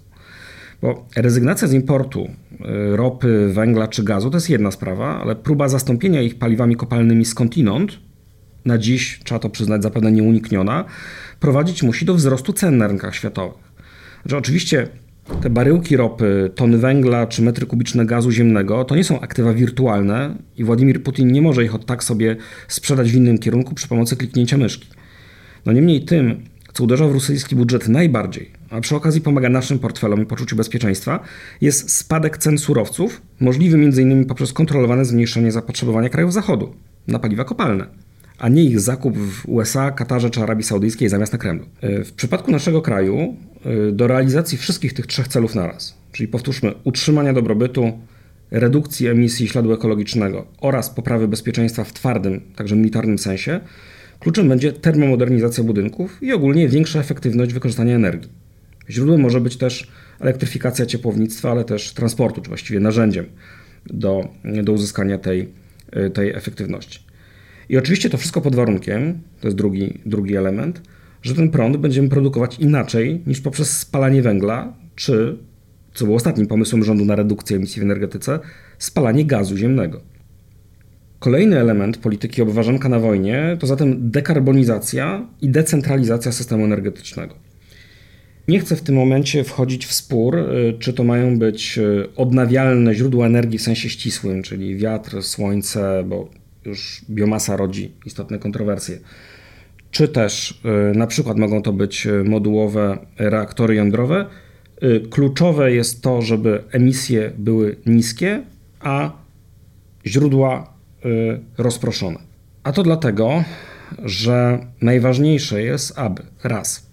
Bo 0.83 1.07
rezygnacja 1.17 1.69
z 1.69 1.73
importu 1.73 2.29
y, 2.61 2.97
ropy, 2.97 3.51
węgla 3.53 3.89
czy 3.89 4.05
gazu 4.05 4.31
to 4.31 4.37
jest 4.37 4.51
jedna 4.51 4.71
sprawa, 4.71 5.21
ale 5.21 5.37
próba 5.37 5.69
zastąpienia 5.69 6.23
ich 6.23 6.39
paliwami 6.39 6.77
kopalnymi 6.77 7.25
skądinąd, 7.25 7.99
na 8.65 8.79
dziś, 8.79 9.21
trzeba 9.25 9.39
to 9.39 9.51
przyznać, 9.51 9.83
zapewne 9.83 10.13
nieunikniona, 10.13 10.85
prowadzić 11.41 11.83
musi 11.83 12.05
do 12.05 12.15
wzrostu 12.15 12.53
cen 12.53 12.79
na 12.79 12.89
rynkach 12.89 13.15
światowych. 13.15 13.73
Znaczy, 14.23 14.37
oczywiście 14.37 14.89
te 15.43 15.51
baryłki 15.51 15.97
ropy, 15.97 16.51
tony 16.55 16.79
węgla 16.79 17.27
czy 17.27 17.43
metry 17.43 17.67
kubiczne 17.67 18.07
gazu 18.07 18.31
ziemnego 18.31 18.85
to 18.85 18.97
nie 18.97 19.05
są 19.05 19.21
aktywa 19.21 19.53
wirtualne 19.53 20.37
i 20.57 20.65
Władimir 20.65 21.03
Putin 21.03 21.33
nie 21.33 21.43
może 21.43 21.65
ich 21.65 21.75
od 21.75 21.87
tak 21.87 22.05
sobie 22.05 22.37
sprzedać 22.69 23.13
w 23.13 23.15
innym 23.15 23.39
kierunku 23.39 23.75
przy 23.75 23.89
pomocy 23.89 24.17
kliknięcia 24.17 24.57
myszki. 24.57 24.89
No 25.67 25.73
niemniej 25.73 26.05
tym, 26.05 26.45
co 26.73 26.85
uderza 26.85 27.09
w 27.09 27.13
rosyjski 27.13 27.57
budżet 27.57 27.89
najbardziej, 27.89 28.51
a 28.73 28.81
przy 28.81 28.97
okazji 28.97 29.21
pomaga 29.21 29.49
naszym 29.49 29.79
portfelom 29.79 30.23
i 30.23 30.27
poczuciu 30.27 30.57
bezpieczeństwa, 30.57 31.21
jest 31.61 31.91
spadek 31.91 32.39
cen 32.39 32.59
surowców, 32.59 33.23
możliwy 33.41 33.77
m.in. 33.77 34.25
poprzez 34.25 34.53
kontrolowane 34.53 35.05
zmniejszenie 35.05 35.53
zapotrzebowania 35.53 36.09
krajów 36.09 36.33
Zachodu 36.33 36.75
na 37.09 37.19
paliwa 37.19 37.45
kopalne, 37.45 37.87
a 38.39 38.49
nie 38.49 38.65
ich 38.65 38.81
zakup 38.81 39.19
w 39.19 39.49
USA, 39.49 39.91
Katarze 39.91 40.31
czy 40.31 40.41
Arabii 40.41 40.65
Saudyjskiej 40.65 41.09
zamiast 41.09 41.33
na 41.33 41.39
Kremlu. 41.39 41.65
E, 41.81 42.05
w 42.05 42.13
przypadku 42.13 42.51
naszego 42.51 42.83
kraju 42.83 43.37
e, 43.65 43.93
do 43.93 44.07
realizacji 44.07 44.59
wszystkich 44.59 44.93
tych 44.93 45.07
trzech 45.07 45.29
celów 45.29 45.55
naraz, 45.55 45.95
czyli 46.13 46.29
powtórzmy 46.29 46.75
utrzymania 46.85 47.33
dobrobytu, 47.33 47.93
redukcji 48.51 49.07
emisji 49.07 49.49
śladu 49.49 49.73
ekologicznego 49.73 50.47
oraz 50.61 50.91
poprawy 50.91 51.29
bezpieczeństwa 51.29 51.85
w 51.85 51.93
twardym, 51.93 52.41
także 52.57 52.77
militarnym 52.77 53.19
sensie, 53.19 53.61
kluczem 54.21 54.49
będzie 54.49 54.73
termomodernizacja 54.73 55.65
budynków 55.65 56.23
i 56.23 56.33
ogólnie 56.33 56.69
większa 56.69 57.01
efektywność 57.01 57.53
wykorzystania 57.53 57.97
energii. 57.97 58.43
Źródłem 58.91 59.21
może 59.21 59.41
być 59.41 59.57
też 59.57 59.91
elektryfikacja 60.21 60.87
ciepłownictwa, 60.87 61.51
ale 61.51 61.65
też 61.65 61.93
transportu, 61.93 62.41
czy 62.41 62.49
właściwie 62.49 62.81
narzędziem 62.81 63.27
do, 63.87 64.29
do 64.63 64.73
uzyskania 64.73 65.19
tej, 65.19 65.49
tej 66.15 66.31
efektywności. 66.31 67.01
I 67.69 67.77
oczywiście 67.77 68.11
to 68.11 68.19
wszystko 68.19 68.41
pod 68.41 68.55
warunkiem, 68.55 69.21
to 69.41 69.47
jest 69.47 69.57
drugi, 69.57 70.01
drugi 70.07 70.37
element, 70.37 70.83
że 71.23 71.35
ten 71.35 71.51
prąd 71.51 71.77
będziemy 71.77 72.09
produkować 72.09 72.59
inaczej 72.59 73.23
niż 73.27 73.41
poprzez 73.41 73.79
spalanie 73.79 74.23
węgla, 74.23 74.77
czy, 74.97 75.39
co 75.95 76.05
było 76.05 76.17
ostatnim 76.17 76.47
pomysłem 76.47 76.85
rządu 76.85 77.05
na 77.05 77.17
redukcję 77.17 77.57
emisji 77.57 77.81
w 77.81 77.85
energetyce, 77.85 78.39
spalanie 78.79 79.25
gazu 79.25 79.57
ziemnego. 79.57 80.01
Kolejny 81.19 81.61
element 81.61 81.99
polityki 81.99 82.43
obważanka 82.43 82.89
na 82.89 82.99
wojnie 82.99 83.57
to 83.61 83.67
zatem 83.67 84.11
dekarbonizacja 84.11 85.27
i 85.41 85.49
decentralizacja 85.49 86.33
systemu 86.33 86.65
energetycznego. 86.65 87.52
Nie 88.49 88.61
chcę 88.61 88.77
w 88.77 88.83
tym 88.83 88.95
momencie 88.95 89.45
wchodzić 89.45 89.87
w 89.87 89.93
spór, 89.93 90.37
y, 90.39 90.75
czy 90.79 90.93
to 90.93 91.05
mają 91.05 91.39
być 91.39 91.79
y, 91.79 92.09
odnawialne 92.17 92.95
źródła 92.95 93.27
energii 93.27 93.59
w 93.59 93.63
sensie 93.63 93.91
ścisłym, 93.91 94.43
czyli 94.43 94.77
wiatr, 94.77 95.23
słońce, 95.23 96.05
bo 96.07 96.29
już 96.65 97.05
biomasa 97.11 97.57
rodzi 97.57 97.93
istotne 98.07 98.39
kontrowersje. 98.39 98.99
Czy 99.91 100.09
też 100.09 100.61
y, 100.93 100.99
na 100.99 101.07
przykład 101.07 101.39
mogą 101.39 101.63
to 101.63 101.73
być 101.73 102.09
modułowe 102.25 102.99
reaktory 103.19 103.75
jądrowe. 103.75 104.27
Kluczowe 105.11 105.73
jest 105.73 106.03
to, 106.03 106.23
żeby 106.23 106.63
emisje 106.73 107.33
były 107.39 107.77
niskie, 107.87 108.43
a 108.81 109.13
źródła 110.07 110.73
rozproszone. 111.59 112.19
A 112.63 112.73
to 112.73 112.83
dlatego, 112.83 113.45
że 114.05 114.67
najważniejsze 114.81 115.63
jest, 115.63 115.99
aby 115.99 116.23
raz 116.45 116.92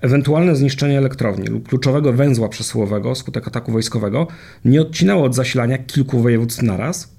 ewentualne 0.00 0.56
zniszczenie 0.56 0.98
elektrowni 0.98 1.46
lub 1.46 1.68
kluczowego 1.68 2.12
węzła 2.12 2.48
przesyłowego 2.48 3.14
skutek 3.14 3.48
ataku 3.48 3.72
wojskowego 3.72 4.26
nie 4.64 4.82
odcinało 4.82 5.24
od 5.24 5.34
zasilania 5.34 5.78
kilku 5.78 6.22
województw 6.22 6.62
naraz. 6.62 7.16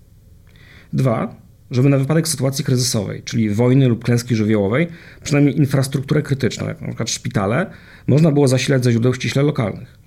Dwa, 0.93 1.35
żeby 1.71 1.89
na 1.89 1.97
wypadek 1.97 2.27
sytuacji 2.27 2.65
kryzysowej, 2.65 3.23
czyli 3.23 3.49
wojny 3.49 3.87
lub 3.87 4.03
klęski 4.03 4.35
żywiołowej, 4.35 4.87
przynajmniej 5.23 5.57
infrastrukturę 5.57 6.21
krytyczną, 6.21 6.67
jak 6.67 6.81
np. 6.81 7.07
szpitale, 7.07 7.71
można 8.07 8.31
było 8.31 8.47
zasilać 8.47 8.83
ze 8.83 8.91
źródeł 8.91 9.13
ściśle 9.13 9.43
lokalnych. 9.43 9.97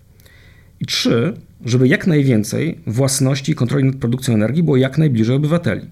I 0.80 0.86
trzy, 0.86 1.34
żeby 1.64 1.88
jak 1.88 2.06
najwięcej 2.06 2.80
własności 2.86 3.52
i 3.52 3.54
kontroli 3.54 3.84
nad 3.84 3.96
produkcją 3.96 4.34
energii 4.34 4.62
było 4.62 4.76
jak 4.76 4.98
najbliżej 4.98 5.36
obywateli. 5.36 5.86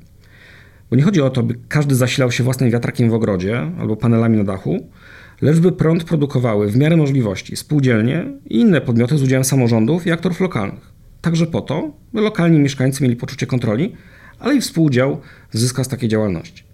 Bo 0.91 0.97
nie 0.97 1.03
chodzi 1.03 1.21
o 1.21 1.31
to, 1.31 1.43
by 1.43 1.55
każdy 1.69 1.95
zasilał 1.95 2.33
się 2.33 2.45
własnym 2.45 2.71
wiatrakiem 2.71 3.11
w 3.11 3.15
ogrodzie 3.15 3.71
albo 3.79 3.97
panelami 3.97 4.37
na 4.37 4.45
dachu, 4.45 4.89
lecz 5.43 5.59
by 5.59 5.73
prąd 5.73 6.05
produkowały 6.05 6.71
w 6.71 6.77
miarę 6.77 6.97
możliwości 6.97 7.57
spółdzielnie 7.57 8.27
i 8.51 8.61
inne 8.61 8.81
podmioty 8.81 9.19
z 9.19 9.23
udziałem 9.23 9.45
samorządów 9.45 10.07
i 10.07 10.11
aktorów 10.13 10.41
lokalnych. 10.41 10.93
Także 11.21 11.47
po 11.47 11.61
to, 11.61 11.93
by 12.13 12.21
lokalni 12.21 12.59
mieszkańcy 12.59 13.03
mieli 13.03 13.17
poczucie 13.17 13.47
kontroli, 13.47 13.93
ale 14.39 14.55
i 14.55 14.61
współudział 14.61 15.21
zyska 15.53 15.85
z 15.85 15.89
takiej 15.89 16.09
działalności. 16.09 16.65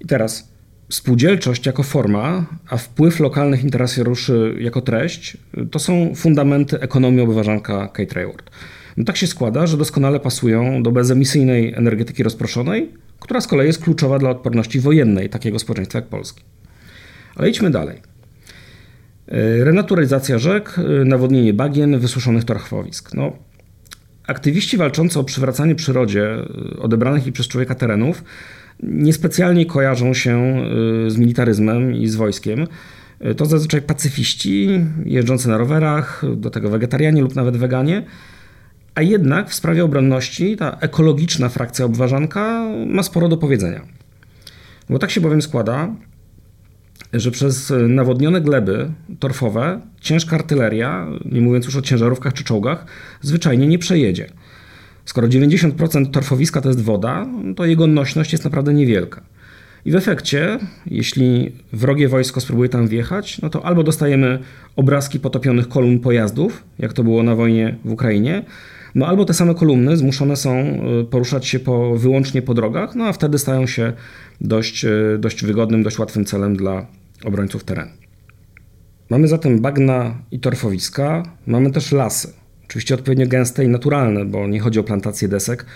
I 0.00 0.06
teraz 0.06 0.48
spółdzielczość 0.88 1.66
jako 1.66 1.82
forma, 1.82 2.46
a 2.68 2.76
wpływ 2.76 3.20
lokalnych 3.20 3.64
interesariuszy 3.64 4.56
jako 4.60 4.80
treść 4.80 5.36
to 5.70 5.78
są 5.78 6.14
fundamenty 6.14 6.80
ekonomii 6.80 7.20
obywatelka 7.20 7.88
Kate 7.88 8.14
Rayward. 8.14 8.50
No 8.96 9.04
tak 9.04 9.16
się 9.16 9.26
składa, 9.26 9.66
że 9.66 9.76
doskonale 9.76 10.20
pasują 10.20 10.82
do 10.82 10.92
bezemisyjnej 10.92 11.74
energetyki 11.74 12.22
rozproszonej, 12.22 12.92
która 13.20 13.40
z 13.40 13.46
kolei 13.46 13.66
jest 13.66 13.82
kluczowa 13.84 14.18
dla 14.18 14.30
odporności 14.30 14.80
wojennej 14.80 15.30
takiego 15.30 15.58
społeczeństwa 15.58 15.98
jak 15.98 16.08
Polski. 16.08 16.42
Ale 17.36 17.50
idźmy 17.50 17.70
dalej. 17.70 18.02
Renaturalizacja 19.58 20.38
rzek, 20.38 20.76
nawodnienie 21.04 21.54
bagien, 21.54 21.98
wysuszonych 21.98 22.44
torchwowisk. 22.44 23.14
No, 23.14 23.32
aktywiści 24.26 24.76
walczący 24.76 25.18
o 25.18 25.24
przywracanie 25.24 25.74
przyrodzie 25.74 26.36
odebranych 26.78 27.26
i 27.26 27.32
przez 27.32 27.48
człowieka 27.48 27.74
terenów 27.74 28.24
niespecjalnie 28.82 29.66
kojarzą 29.66 30.14
się 30.14 30.62
z 31.08 31.16
militaryzmem 31.16 31.94
i 31.94 32.08
z 32.08 32.16
wojskiem. 32.16 32.66
To 33.36 33.46
zazwyczaj 33.46 33.82
pacyfiści 33.82 34.84
jeżdżący 35.04 35.48
na 35.48 35.58
rowerach, 35.58 36.22
do 36.36 36.50
tego 36.50 36.70
wegetarianie 36.70 37.22
lub 37.22 37.34
nawet 37.34 37.56
weganie. 37.56 38.02
A 38.94 39.02
jednak 39.02 39.50
w 39.50 39.54
sprawie 39.54 39.84
obronności 39.84 40.56
ta 40.56 40.76
ekologiczna 40.80 41.48
frakcja 41.48 41.84
obważanka 41.84 42.68
ma 42.86 43.02
sporo 43.02 43.28
do 43.28 43.36
powiedzenia. 43.36 43.80
Bo 44.90 44.98
tak 44.98 45.10
się 45.10 45.20
bowiem 45.20 45.42
składa, 45.42 45.94
że 47.20 47.30
przez 47.30 47.72
nawodnione 47.88 48.40
gleby 48.40 48.90
torfowe 49.18 49.80
ciężka 50.00 50.36
artyleria, 50.36 51.06
nie 51.24 51.40
mówiąc 51.40 51.64
już 51.64 51.76
o 51.76 51.82
ciężarówkach 51.82 52.32
czy 52.32 52.44
czołgach, 52.44 52.86
zwyczajnie 53.20 53.66
nie 53.66 53.78
przejedzie. 53.78 54.26
Skoro 55.04 55.28
90% 55.28 56.10
torfowiska 56.10 56.60
to 56.60 56.68
jest 56.68 56.80
woda, 56.80 57.26
to 57.56 57.64
jego 57.64 57.86
nośność 57.86 58.32
jest 58.32 58.44
naprawdę 58.44 58.74
niewielka. 58.74 59.22
I 59.84 59.90
w 59.90 59.96
efekcie, 59.96 60.58
jeśli 60.86 61.52
wrogie 61.72 62.08
wojsko 62.08 62.40
spróbuje 62.40 62.68
tam 62.68 62.88
wjechać, 62.88 63.40
no 63.42 63.50
to 63.50 63.66
albo 63.66 63.82
dostajemy 63.82 64.38
obrazki 64.76 65.20
potopionych 65.20 65.68
kolumn 65.68 65.98
pojazdów, 65.98 66.64
jak 66.78 66.92
to 66.92 67.04
było 67.04 67.22
na 67.22 67.34
wojnie 67.34 67.76
w 67.84 67.92
Ukrainie, 67.92 68.42
no 68.94 69.06
albo 69.06 69.24
te 69.24 69.34
same 69.34 69.54
kolumny 69.54 69.96
zmuszone 69.96 70.36
są 70.36 70.80
y, 71.00 71.04
poruszać 71.04 71.46
się 71.46 71.58
po, 71.58 71.96
wyłącznie 71.96 72.42
po 72.42 72.54
drogach, 72.54 72.94
no 72.94 73.04
a 73.04 73.12
wtedy 73.12 73.38
stają 73.38 73.66
się 73.66 73.92
dość, 74.40 74.84
y, 74.84 75.18
dość 75.18 75.44
wygodnym, 75.44 75.82
dość 75.82 75.98
łatwym 75.98 76.24
celem 76.24 76.56
dla 76.56 76.86
obrońców 77.24 77.64
terenu. 77.64 77.90
Mamy 79.10 79.28
zatem 79.28 79.60
bagna 79.60 80.22
i 80.30 80.40
torfowiska, 80.40 81.22
mamy 81.46 81.70
też 81.70 81.92
lasy. 81.92 82.32
Oczywiście 82.64 82.94
odpowiednio 82.94 83.26
gęste 83.26 83.64
i 83.64 83.68
naturalne, 83.68 84.24
bo 84.24 84.48
nie 84.48 84.60
chodzi 84.60 84.78
o 84.78 84.84
plantację 84.84 85.28
desek 85.28 85.66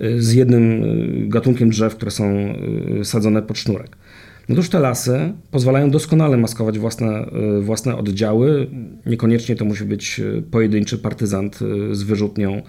y, 0.00 0.22
z 0.22 0.32
jednym 0.32 0.82
gatunkiem 1.28 1.70
drzew, 1.70 1.96
które 1.96 2.10
są 2.10 2.54
sadzone 3.02 3.42
pod 3.42 3.58
sznurek. 3.58 3.96
Otóż 4.50 4.68
te 4.68 4.80
lasy 4.80 5.32
pozwalają 5.50 5.90
doskonale 5.90 6.36
maskować 6.36 6.78
własne, 6.78 7.26
własne 7.60 7.96
oddziały. 7.96 8.66
Niekoniecznie 9.06 9.56
to 9.56 9.64
musi 9.64 9.84
być 9.84 10.20
pojedynczy 10.50 10.98
partyzant 10.98 11.58
z 11.92 12.02
wyrzutnią 12.02 12.62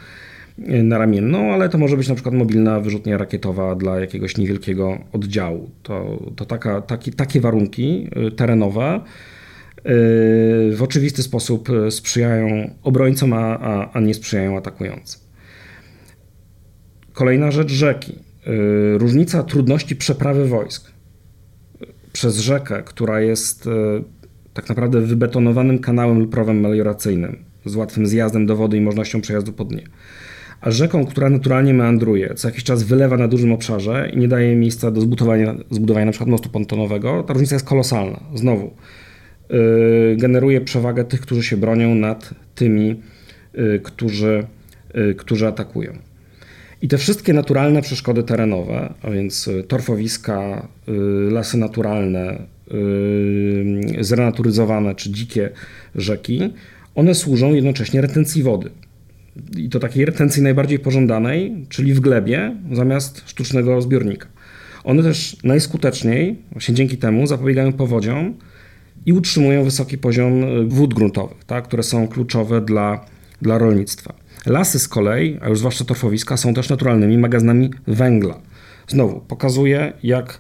naramienną, 0.84 1.54
ale 1.54 1.70
to 1.70 1.78
może 1.78 1.98
być 1.98 2.08
na 2.08 2.16
przykład 2.16 2.36
mobilna 2.36 2.80
wyrzutnia 2.80 3.18
rakietowa 3.18 3.76
dla 3.76 4.00
jakiegoś 4.00 4.38
niewielkiego 4.38 4.98
oddziału. 5.12 5.70
To, 5.84 6.24
to 6.36 6.46
taka, 6.46 6.82
taki, 6.82 7.12
takie 7.12 7.42
warunki 7.42 8.10
terenowe 8.36 9.02
w 10.72 10.80
oczywisty 10.82 11.24
sposób 11.24 11.70
sprzyjają 11.90 12.70
obrońcom, 12.84 13.34
a, 13.34 13.60
a, 13.60 13.92
a 13.94 14.00
nie 14.00 14.14
sprzyjają 14.14 14.58
atakującym. 14.58 15.22
Kolejna 17.14 17.52
rzecz 17.52 17.72
rzeki. 17.72 18.20
Różnica 18.98 19.44
trudności 19.44 19.96
przeprawy 19.96 20.48
wojsk 20.48 20.92
przez 22.14 22.40
rzekę, 22.40 22.84
która 22.86 23.22
jest 23.22 23.70
tak 24.54 24.70
naprawdę 24.70 25.02
wybetonowanym 25.02 25.80
kanałem 25.80 26.20
lub 26.20 26.32
prowem 26.32 26.60
melioracyjnym 26.60 27.44
z 27.66 27.76
łatwym 27.76 28.08
zjazdem 28.08 28.46
do 28.46 28.56
wody 28.56 28.78
i 28.78 28.82
możliwością 28.82 29.22
przejazdu 29.22 29.54
po 29.54 29.66
dnie. 29.66 29.84
A 30.62 30.72
rzeką, 30.72 31.06
która 31.06 31.30
naturalnie 31.30 31.74
meandruje, 31.74 32.34
co 32.36 32.48
jakiś 32.48 32.64
czas 32.64 32.84
wylewa 32.84 33.18
na 33.18 33.28
dużym 33.28 33.52
obszarze 33.52 34.10
i 34.14 34.18
nie 34.18 34.28
daje 34.28 34.56
miejsca 34.56 34.92
do 34.92 35.02
zbudowania, 35.02 35.56
zbudowania 35.72 36.12
przykład 36.12 36.30
mostu 36.30 36.50
pontonowego, 36.50 37.24
ta 37.24 37.34
różnica 37.34 37.56
jest 37.56 37.66
kolosalna. 37.66 38.20
Znowu, 38.36 38.74
yy, 39.50 40.18
generuje 40.18 40.62
przewagę 40.62 41.04
tych, 41.04 41.22
którzy 41.22 41.44
się 41.44 41.58
bronią 41.58 41.96
nad 41.96 42.34
tymi, 42.56 43.02
yy, 43.54 43.80
którzy, 43.84 44.44
yy, 44.94 45.16
którzy 45.16 45.48
atakują. 45.48 45.94
I 46.82 46.88
te 46.88 46.98
wszystkie 46.98 47.34
naturalne 47.34 47.82
przeszkody 47.82 48.24
terenowe, 48.24 48.94
a 49.02 49.10
więc 49.12 49.48
y, 49.48 49.64
torfowiska, 49.64 50.68
y, 50.88 50.92
lasy 51.32 51.58
naturalne, 51.58 52.42
y, 52.72 54.04
zrenaturyzowane 54.04 54.96
czy 54.96 55.12
dzikie 55.12 55.50
rzeki, 55.96 56.54
one 56.96 57.16
służą 57.16 57.54
jednocześnie 57.54 58.02
retencji 58.02 58.44
wody. 58.44 58.70
I 59.58 59.70
to 59.70 59.80
takiej 59.80 60.06
retencji 60.06 60.44
najbardziej 60.44 60.80
pożądanej, 60.80 61.66
czyli 61.70 61.94
w 61.94 62.00
glebie 62.00 62.56
zamiast 62.72 63.24
sztucznego 63.30 63.82
zbiornika. 63.82 64.28
One 64.84 65.04
też 65.04 65.38
najskuteczniej, 65.44 66.38
właśnie 66.52 66.76
dzięki 66.76 66.98
temu, 66.98 67.28
zapobiegają 67.28 67.74
powodziom 67.74 68.34
i 69.06 69.14
utrzymują 69.14 69.64
wysoki 69.64 69.98
poziom 69.98 70.44
wód 70.70 70.94
gruntowych, 70.94 71.46
tak, 71.46 71.64
które 71.64 71.84
są 71.84 72.08
kluczowe 72.08 72.62
dla, 72.62 73.06
dla 73.42 73.58
rolnictwa. 73.58 74.14
Lasy 74.46 74.80
z 74.80 74.88
kolei, 74.88 75.38
a 75.42 75.50
już 75.50 75.60
zwłaszcza 75.60 75.86
torfowiska, 75.86 76.38
są 76.38 76.54
też 76.54 76.70
naturalnymi 76.70 77.18
magazynami 77.18 77.72
węgla. 77.88 78.42
Znowu 78.88 79.20
pokazuje, 79.20 79.94
jak 80.04 80.40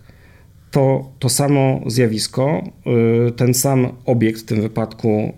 to, 0.71 1.11
to 1.19 1.29
samo 1.29 1.81
zjawisko, 1.87 2.63
y, 3.27 3.31
ten 3.31 3.53
sam 3.53 3.87
obiekt, 4.05 4.41
w 4.41 4.45
tym 4.45 4.61
wypadku 4.61 5.33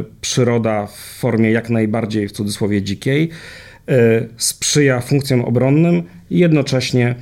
y, 0.00 0.04
przyroda 0.20 0.86
w 0.86 0.96
formie 0.96 1.50
jak 1.50 1.70
najbardziej 1.70 2.28
w 2.28 2.32
cudzysłowie 2.32 2.82
dzikiej, 2.82 3.28
y, 3.90 4.28
sprzyja 4.36 5.00
funkcjom 5.00 5.44
obronnym 5.44 6.02
i 6.30 6.38
jednocześnie 6.38 7.14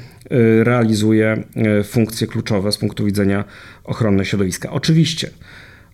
realizuje 0.62 1.42
funkcje 1.84 2.26
kluczowe 2.26 2.72
z 2.72 2.78
punktu 2.78 3.04
widzenia 3.04 3.44
ochrony 3.84 4.24
środowiska. 4.24 4.70
Oczywiście 4.70 5.30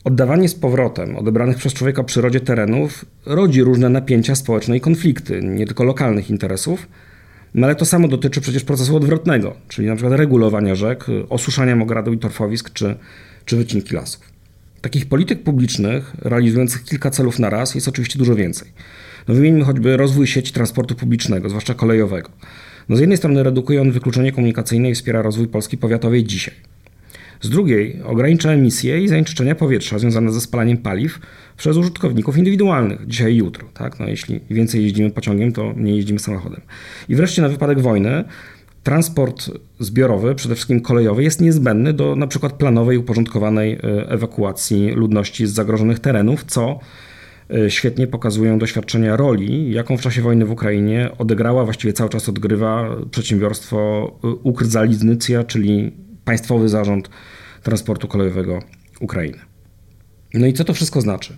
Oddawanie 0.07 0.49
z 0.49 0.55
powrotem 0.55 1.17
odebranych 1.17 1.57
przez 1.57 1.75
człowieka 1.75 2.05
przyrodzie 2.05 2.41
terenów 2.41 3.05
rodzi 3.27 3.63
różne 3.63 3.89
napięcia 3.89 4.35
społeczne 4.35 4.77
i 4.77 4.81
konflikty, 4.81 5.41
nie 5.43 5.67
tylko 5.67 5.85
lokalnych 5.85 6.31
interesów, 6.31 6.87
no 7.57 7.67
ale 7.67 7.75
to 7.75 7.85
samo 7.85 8.09
dotyczy 8.09 8.41
przecież 8.41 8.65
procesu 8.65 8.97
odwrotnego, 8.97 9.57
czyli 9.69 9.89
na 9.89 9.97
przykład 9.97 10.19
regulowania 10.19 10.75
rzek, 10.75 11.07
osuszania 11.29 11.77
mogradów 11.77 12.15
i 12.15 12.19
torfowisk 12.19 12.71
czy, 12.73 12.97
czy 13.45 13.57
wycinki 13.57 13.95
lasów. 13.95 14.21
Takich 14.81 15.07
polityk 15.07 15.43
publicznych 15.43 16.17
realizujących 16.19 16.85
kilka 16.85 17.11
celów 17.11 17.39
na 17.39 17.51
raz 17.51 17.75
jest 17.75 17.89
oczywiście 17.89 18.19
dużo 18.19 18.35
więcej. 18.35 18.69
No 19.29 19.35
wymieńmy 19.35 19.65
choćby 19.65 19.97
rozwój 19.97 20.27
sieci 20.27 20.53
transportu 20.53 20.95
publicznego, 20.95 21.49
zwłaszcza 21.49 21.75
kolejowego. 21.75 22.31
No 22.89 22.97
z 22.97 23.01
jednej 23.01 23.19
strony 23.19 23.43
redukuje 23.43 23.81
on 23.81 23.93
wykluczenie 23.93 24.33
komunikacyjne 24.33 24.91
i 24.91 24.95
wspiera 24.95 25.23
rozwój 25.23 25.49
Polski 25.49 25.79
powiatowej 25.79 26.25
dzisiaj. 26.25 26.55
Z 27.41 27.49
drugiej 27.49 28.03
ogranicza 28.05 28.51
emisje 28.51 29.01
i 29.01 29.09
zanieczyszczenia 29.09 29.55
powietrza 29.55 29.99
związane 29.99 30.33
ze 30.33 30.41
spalaniem 30.41 30.79
paliw 30.79 31.21
przez 31.57 31.77
użytkowników 31.77 32.39
indywidualnych, 32.39 33.07
dzisiaj 33.07 33.33
i 33.33 33.37
jutro. 33.37 33.69
Tak? 33.75 34.01
No, 34.01 34.09
jeśli 34.09 34.41
więcej 34.51 34.83
jeździmy 34.83 35.11
pociągiem, 35.11 35.53
to 35.53 35.73
mniej 35.77 35.97
jeździmy 35.97 36.19
samochodem. 36.19 36.61
I 37.09 37.15
wreszcie 37.15 37.43
na 37.43 37.49
wypadek 37.49 37.81
wojny 37.81 38.25
transport 38.87 39.51
zbiorowy, 39.81 40.35
przede 40.35 40.55
wszystkim 40.55 40.81
kolejowy, 40.81 41.23
jest 41.23 41.41
niezbędny 41.41 41.93
do 41.93 42.17
przykład 42.29 42.53
planowej, 42.53 42.99
uporządkowanej 42.99 43.73
e, 43.73 43.79
ewakuacji 44.09 44.91
ludności 44.91 45.47
z 45.47 45.51
zagrożonych 45.51 45.99
terenów, 45.99 46.45
co 46.45 46.81
e, 47.51 47.71
świetnie 47.71 48.07
pokazują 48.07 48.59
doświadczenia 48.59 49.17
roli, 49.17 49.73
jaką 49.73 49.97
w 49.97 50.01
czasie 50.01 50.23
wojny 50.23 50.45
w 50.45 50.51
Ukrainie 50.51 51.11
odegrała, 51.19 51.65
właściwie 51.65 51.93
cały 51.93 52.11
czas 52.11 52.29
odgrywa 52.29 52.97
przedsiębiorstwo 53.11 54.11
e, 54.25 54.29
Ukrzaliznycja, 54.29 55.45
czyli 55.45 55.93
państwowy 56.27 56.69
zarząd 56.69 57.11
transportu 57.63 58.09
kolejowego 58.09 58.63
Ukrainy. 59.01 59.39
No 60.35 60.47
i 60.47 60.53
co 60.53 60.65
to 60.65 60.75
wszystko 60.75 61.01
znaczy? 61.01 61.37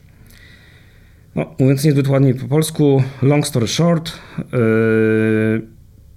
No, 1.34 1.54
mówiąc 1.58 1.84
niezbyt 1.84 2.08
ładnie 2.08 2.34
po 2.34 2.48
polsku, 2.48 3.02
long 3.22 3.46
story 3.46 3.66
short, 3.66 4.12
yy, 4.38 5.68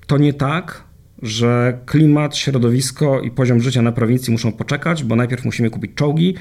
to 0.07 0.17
nie 0.17 0.33
tak, 0.33 0.83
że 1.21 1.79
klimat, 1.85 2.37
środowisko 2.37 3.21
i 3.21 3.31
poziom 3.31 3.61
życia 3.61 3.81
na 3.81 3.91
prowincji 3.91 4.31
muszą 4.31 4.51
poczekać, 4.51 5.03
bo 5.03 5.15
najpierw 5.15 5.45
musimy 5.45 5.69
kupić 5.69 5.91
czołgi, 5.95 6.35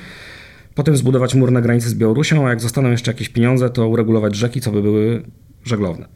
potem 0.75 0.97
zbudować 0.97 1.35
mur 1.35 1.53
na 1.53 1.61
granicy 1.61 1.89
z 1.89 1.95
Białorusią, 1.95 2.47
a 2.47 2.51
jak 2.51 2.61
zostaną 2.61 2.91
jeszcze 2.91 3.11
jakieś 3.11 3.29
pieniądze, 3.29 3.71
to 3.71 3.89
uregulować 3.89 4.37
rzeki, 4.37 4.61
co 4.61 4.73
by 4.73 4.83
były 4.83 5.23
żeglowne. 5.65 6.09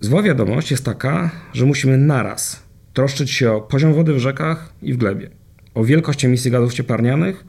Zła 0.00 0.22
wiadomość 0.22 0.70
jest 0.70 0.84
taka, 0.84 1.30
że 1.52 1.66
musimy 1.66 1.98
naraz 1.98 2.62
troszczyć 2.92 3.30
się 3.30 3.52
o 3.52 3.60
poziom 3.60 3.94
wody 3.94 4.14
w 4.14 4.18
rzekach 4.18 4.72
i 4.82 4.92
w 4.92 4.96
glebie, 4.96 5.30
o 5.74 5.84
wielkość 5.84 6.24
emisji 6.24 6.50
gazów 6.50 6.74
cieplarnianych, 6.74 7.44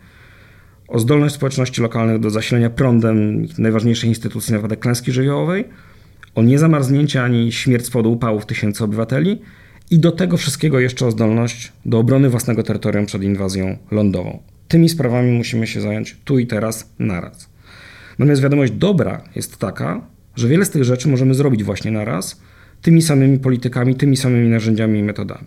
o 0.88 1.00
zdolność 1.00 1.36
społeczności 1.36 1.82
lokalnych 1.82 2.20
do 2.20 2.30
zasilenia 2.30 2.70
prądem 2.70 3.48
najważniejszej 3.58 4.10
instytucji 4.10 4.54
na 4.54 4.58
wypadek 4.58 4.80
klęski 4.80 5.12
żywiołowej, 5.12 5.66
o 6.36 6.44
niezamarznięcie 6.44 7.24
ani 7.24 7.52
śmierć 7.52 7.86
z 7.86 7.90
powodu 7.90 8.12
upałów 8.12 8.46
tysięcy 8.46 8.84
obywateli 8.84 9.42
i 9.92 10.00
do 10.00 10.12
tego 10.12 10.38
wszystkiego 10.38 10.80
jeszcze 10.80 11.06
o 11.06 11.12
zdolność 11.12 11.72
do 11.86 12.00
obrony 12.00 12.30
własnego 12.30 12.64
terytorium 12.64 13.06
przed 13.06 13.24
inwazją 13.24 13.78
lądową. 13.92 14.40
Tymi 14.68 14.90
sprawami 14.90 15.32
musimy 15.32 15.68
się 15.68 15.82
zająć 15.82 16.18
tu 16.26 16.40
i 16.40 16.48
teraz 16.48 16.90
naraz. 17.00 17.50
Natomiast 18.20 18.42
wiadomość 18.42 18.72
dobra 18.72 19.24
jest 19.36 19.58
taka, 19.58 20.02
że 20.36 20.48
wiele 20.48 20.66
z 20.66 20.70
tych 20.70 20.84
rzeczy 20.84 21.08
możemy 21.08 21.34
zrobić 21.34 21.64
właśnie 21.64 21.92
naraz, 21.92 22.42
tymi 22.84 23.02
samymi 23.02 23.40
politykami, 23.40 23.96
tymi 23.96 24.18
samymi 24.18 24.50
narzędziami 24.50 25.00
i 25.00 25.04
metodami. 25.04 25.46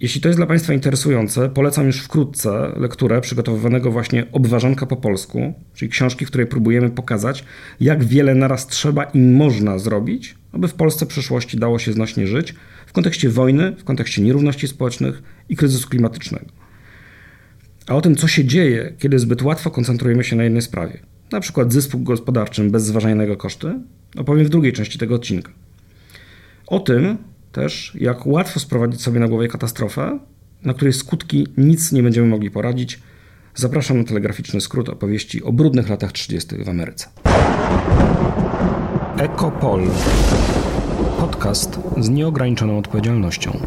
Jeśli 0.00 0.20
to 0.20 0.28
jest 0.28 0.38
dla 0.38 0.46
Państwa 0.46 0.72
interesujące, 0.72 1.48
polecam 1.48 1.86
już 1.86 2.00
wkrótce 2.00 2.72
lekturę 2.76 3.20
przygotowywanego 3.20 3.90
właśnie 3.90 4.26
Obważanka 4.32 4.86
po 4.86 4.96
polsku, 4.96 5.54
czyli 5.74 5.90
książki, 5.90 6.26
w 6.26 6.28
której 6.28 6.46
próbujemy 6.46 6.90
pokazać, 6.90 7.44
jak 7.80 8.04
wiele 8.04 8.34
naraz 8.34 8.66
trzeba 8.66 9.04
i 9.04 9.18
można 9.18 9.78
zrobić, 9.78 10.34
aby 10.52 10.68
w 10.68 10.74
Polsce 10.74 11.06
w 11.06 11.08
przyszłości 11.08 11.58
dało 11.58 11.78
się 11.78 11.92
znośnie 11.92 12.26
żyć 12.26 12.54
w 12.86 12.92
kontekście 12.92 13.28
wojny, 13.28 13.76
w 13.78 13.84
kontekście 13.84 14.22
nierówności 14.22 14.68
społecznych 14.68 15.22
i 15.48 15.56
kryzysu 15.56 15.88
klimatycznego. 15.88 16.46
A 17.86 17.94
o 17.94 18.00
tym, 18.00 18.16
co 18.16 18.28
się 18.28 18.44
dzieje, 18.44 18.94
kiedy 18.98 19.18
zbyt 19.18 19.42
łatwo 19.42 19.70
koncentrujemy 19.70 20.24
się 20.24 20.36
na 20.36 20.44
jednej 20.44 20.62
sprawie, 20.62 21.00
na 21.32 21.40
przykład 21.40 21.72
zysku 21.72 21.98
gospodarczym 21.98 22.70
bez 22.70 22.84
zważania 22.84 23.14
na 23.14 23.22
jego 23.22 23.36
koszty, 23.36 23.74
opowiem 24.16 24.46
w 24.46 24.48
drugiej 24.48 24.72
części 24.72 24.98
tego 24.98 25.14
odcinka. 25.14 25.52
O 26.70 26.80
tym 26.80 27.18
też, 27.52 27.96
jak 28.00 28.26
łatwo 28.26 28.60
sprowadzić 28.60 29.02
sobie 29.02 29.20
na 29.20 29.28
głowę 29.28 29.48
katastrofę, 29.48 30.18
na 30.62 30.74
której 30.74 30.92
skutki 30.92 31.46
nic 31.56 31.92
nie 31.92 32.02
będziemy 32.02 32.28
mogli 32.28 32.50
poradzić. 32.50 33.00
Zapraszam 33.54 33.98
na 33.98 34.04
telegraficzny 34.04 34.60
skrót 34.60 34.88
opowieści 34.88 35.42
o 35.42 35.52
brudnych 35.52 35.88
latach 35.88 36.12
30. 36.12 36.56
w 36.64 36.68
Ameryce. 36.68 37.08
Ekopol. 39.18 39.82
Podcast 41.18 41.80
z 41.98 42.08
nieograniczoną 42.08 42.78
odpowiedzialnością. 42.78 43.60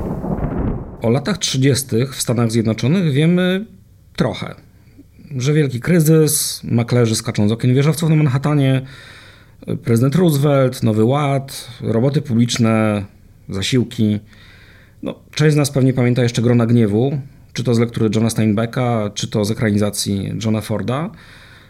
O 1.02 1.10
latach 1.10 1.38
30. 1.38 1.88
w 2.12 2.22
Stanach 2.22 2.52
Zjednoczonych 2.52 3.14
wiemy 3.14 3.66
trochę. 4.16 4.56
Że 5.38 5.54
wielki 5.54 5.80
kryzys, 5.80 6.62
maklerzy 6.64 7.16
skaczą 7.16 7.50
z 7.50 7.52
okien 7.52 7.76
wieżowców 7.76 8.10
na 8.10 8.16
Manhattanie, 8.16 8.86
prezydent 9.84 10.16
Roosevelt, 10.16 10.84
Nowy 10.84 11.04
Ład, 11.04 11.68
roboty 11.82 12.22
publiczne, 12.22 13.06
zasiłki. 13.50 14.20
No, 15.04 15.20
część 15.36 15.54
z 15.54 15.58
nas 15.58 15.72
pewnie 15.72 15.94
pamięta 15.94 16.24
jeszcze 16.24 16.42
Grona 16.42 16.66
Gniewu, 16.66 17.18
czy 17.54 17.64
to 17.64 17.76
z 17.76 17.80
lektury 17.80 18.10
Johna 18.16 18.30
Steinbecka, 18.30 19.12
czy 19.14 19.28
to 19.28 19.46
z 19.46 19.52
ekranizacji 19.52 20.32
Johna 20.46 20.62
Forda, 20.62 21.10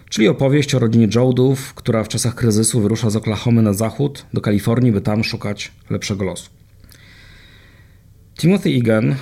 czyli 0.09 0.27
opowieść 0.27 0.75
o 0.75 0.79
rodzinie 0.79 1.07
Joudów, 1.15 1.73
która 1.73 2.03
w 2.03 2.07
czasach 2.07 2.35
kryzysu 2.35 2.81
wyrusza 2.81 3.09
z 3.09 3.15
Oklahomy 3.15 3.62
na 3.62 3.73
zachód 3.73 4.25
do 4.33 4.41
Kalifornii, 4.41 4.91
by 4.91 5.01
tam 5.01 5.23
szukać 5.23 5.71
lepszego 5.89 6.25
losu. 6.25 6.50
Timothy 8.37 8.70
Egan 8.70 9.11
y, 9.11 9.15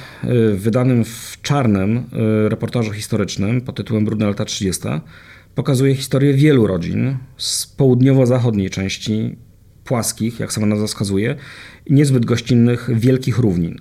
w 0.56 0.62
wydanym 0.62 1.06
w 1.06 1.38
czarnym 1.42 1.98
y, 2.46 2.50
reportażu 2.50 2.92
historycznym 2.92 3.62
pod 3.62 3.76
tytułem 3.76 4.06
Brudne 4.06 4.28
lata 4.28 4.46
30 4.46 4.88
pokazuje 5.56 5.96
historię 5.96 6.34
wielu 6.34 6.68
rodzin 6.68 7.18
z 7.38 7.68
południowo-zachodniej 7.68 8.70
części 8.70 9.36
płaskich, 9.84 10.40
jak 10.40 10.54
sama 10.54 10.68
nazwa 10.68 10.88
wskazuje, 10.88 11.36
i 11.86 11.94
niezbyt 11.94 12.26
gościnnych 12.26 12.90
wielkich 12.94 13.38
równin. 13.38 13.80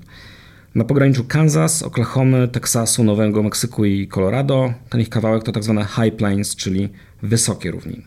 Na 0.74 0.84
pograniczu 0.84 1.24
Kansas, 1.24 1.82
Oklahomy, 1.82 2.48
Teksasu, 2.48 3.04
Nowego 3.04 3.42
Meksyku 3.42 3.84
i 3.84 4.08
Colorado 4.08 4.74
ten 4.88 5.00
ich 5.00 5.08
kawałek 5.08 5.42
to 5.42 5.52
tak 5.52 5.64
zwane 5.64 5.84
High 5.84 6.16
Plains, 6.16 6.56
czyli 6.56 6.88
wysokie 7.22 7.70
równiny. 7.70 8.02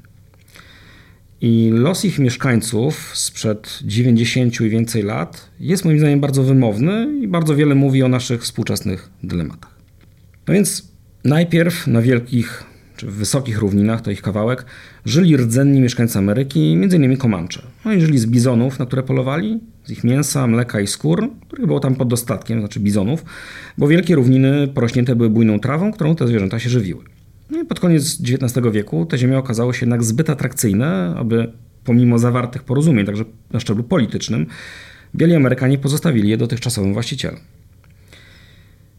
I 1.41 1.69
los 1.73 2.05
ich 2.05 2.19
mieszkańców 2.19 3.11
sprzed 3.13 3.79
90 3.85 4.61
i 4.61 4.69
więcej 4.69 5.03
lat 5.03 5.49
jest 5.59 5.85
moim 5.85 5.99
zdaniem 5.99 6.19
bardzo 6.19 6.43
wymowny 6.43 7.19
i 7.21 7.27
bardzo 7.27 7.55
wiele 7.55 7.75
mówi 7.75 8.03
o 8.03 8.07
naszych 8.07 8.41
współczesnych 8.41 9.09
dylematach. 9.23 9.75
No 10.47 10.53
więc 10.53 10.91
najpierw 11.23 11.87
na 11.87 12.01
wielkich 12.01 12.63
czy 13.03 13.09
w 13.09 13.13
wysokich 13.13 13.59
równinach, 13.59 14.01
to 14.01 14.11
ich 14.11 14.21
kawałek, 14.21 14.65
żyli 15.05 15.37
rdzenni 15.37 15.81
mieszkańcy 15.81 16.17
Ameryki, 16.17 16.73
m.in. 16.73 17.17
Komancze. 17.17 17.61
No 17.85 17.93
i 17.93 18.01
żyli 18.01 18.19
z 18.19 18.25
bizonów, 18.25 18.79
na 18.79 18.85
które 18.85 19.03
polowali, 19.03 19.59
z 19.83 19.91
ich 19.91 20.03
mięsa, 20.03 20.47
mleka 20.47 20.79
i 20.79 20.87
skór, 20.87 21.29
których 21.47 21.65
było 21.65 21.79
tam 21.79 21.95
pod 21.95 22.07
dostatkiem, 22.07 22.59
znaczy 22.59 22.79
bizonów, 22.79 23.25
bo 23.77 23.87
wielkie 23.87 24.15
równiny 24.15 24.67
porośnięte 24.67 25.15
były 25.15 25.29
bujną 25.29 25.59
trawą, 25.59 25.91
którą 25.91 26.15
te 26.15 26.27
zwierzęta 26.27 26.59
się 26.59 26.69
żywiły. 26.69 27.03
No 27.49 27.61
i 27.61 27.65
pod 27.65 27.79
koniec 27.79 28.19
XIX 28.21 28.67
wieku 28.71 29.05
te 29.05 29.17
ziemie 29.17 29.37
okazały 29.37 29.73
się 29.73 29.85
jednak 29.85 30.03
zbyt 30.03 30.29
atrakcyjne, 30.29 31.15
aby 31.17 31.51
pomimo 31.83 32.19
zawartych 32.19 32.63
porozumień, 32.63 33.05
także 33.05 33.25
na 33.51 33.59
szczeblu 33.59 33.83
politycznym, 33.83 34.45
bieli 35.15 35.35
Amerykanie 35.35 35.77
pozostawili 35.77 36.29
je 36.29 36.37
dotychczasowym 36.37 36.93
właścicielom. 36.93 37.39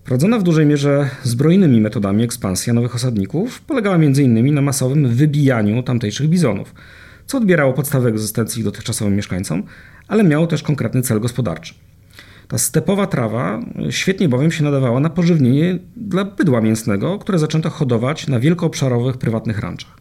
Prowadzona 0.05 0.39
w 0.39 0.43
dużej 0.43 0.67
mierze 0.67 1.11
zbrojnymi 1.23 1.81
metodami 1.81 2.25
ekspansja 2.25 2.73
nowych 2.73 2.95
osadników 2.95 3.61
polegała 3.61 3.97
m.in. 3.97 4.55
na 4.55 4.63
masowym 4.63 5.09
wybijaniu 5.09 5.83
tamtejszych 5.83 6.29
bizonów, 6.29 6.75
co 7.27 7.39
odbierało 7.39 7.73
podstawę 7.73 8.09
egzystencji 8.09 8.65
dotychczasowym 8.65 9.17
mieszkańcom, 9.17 9.63
ale 10.09 10.25
miało 10.25 10.47
też 10.47 10.63
konkretny 10.63 11.03
cel 11.03 11.21
gospodarczy. 11.21 11.75
Ta 12.49 12.59
stepowa 12.59 13.07
trawa 13.07 13.61
świetnie 13.91 14.29
bowiem 14.29 14.51
się 14.51 14.65
nadawała 14.65 15.01
na 15.01 15.11
pożywienie 15.11 15.79
dla 15.97 16.25
bydła 16.25 16.61
mięsnego, 16.61 17.19
które 17.19 17.39
zaczęto 17.39 17.71
hodować 17.71 18.29
na 18.29 18.41
wielkoobszarowych 18.41 19.17
prywatnych 19.17 19.59
ranczach. 19.59 19.97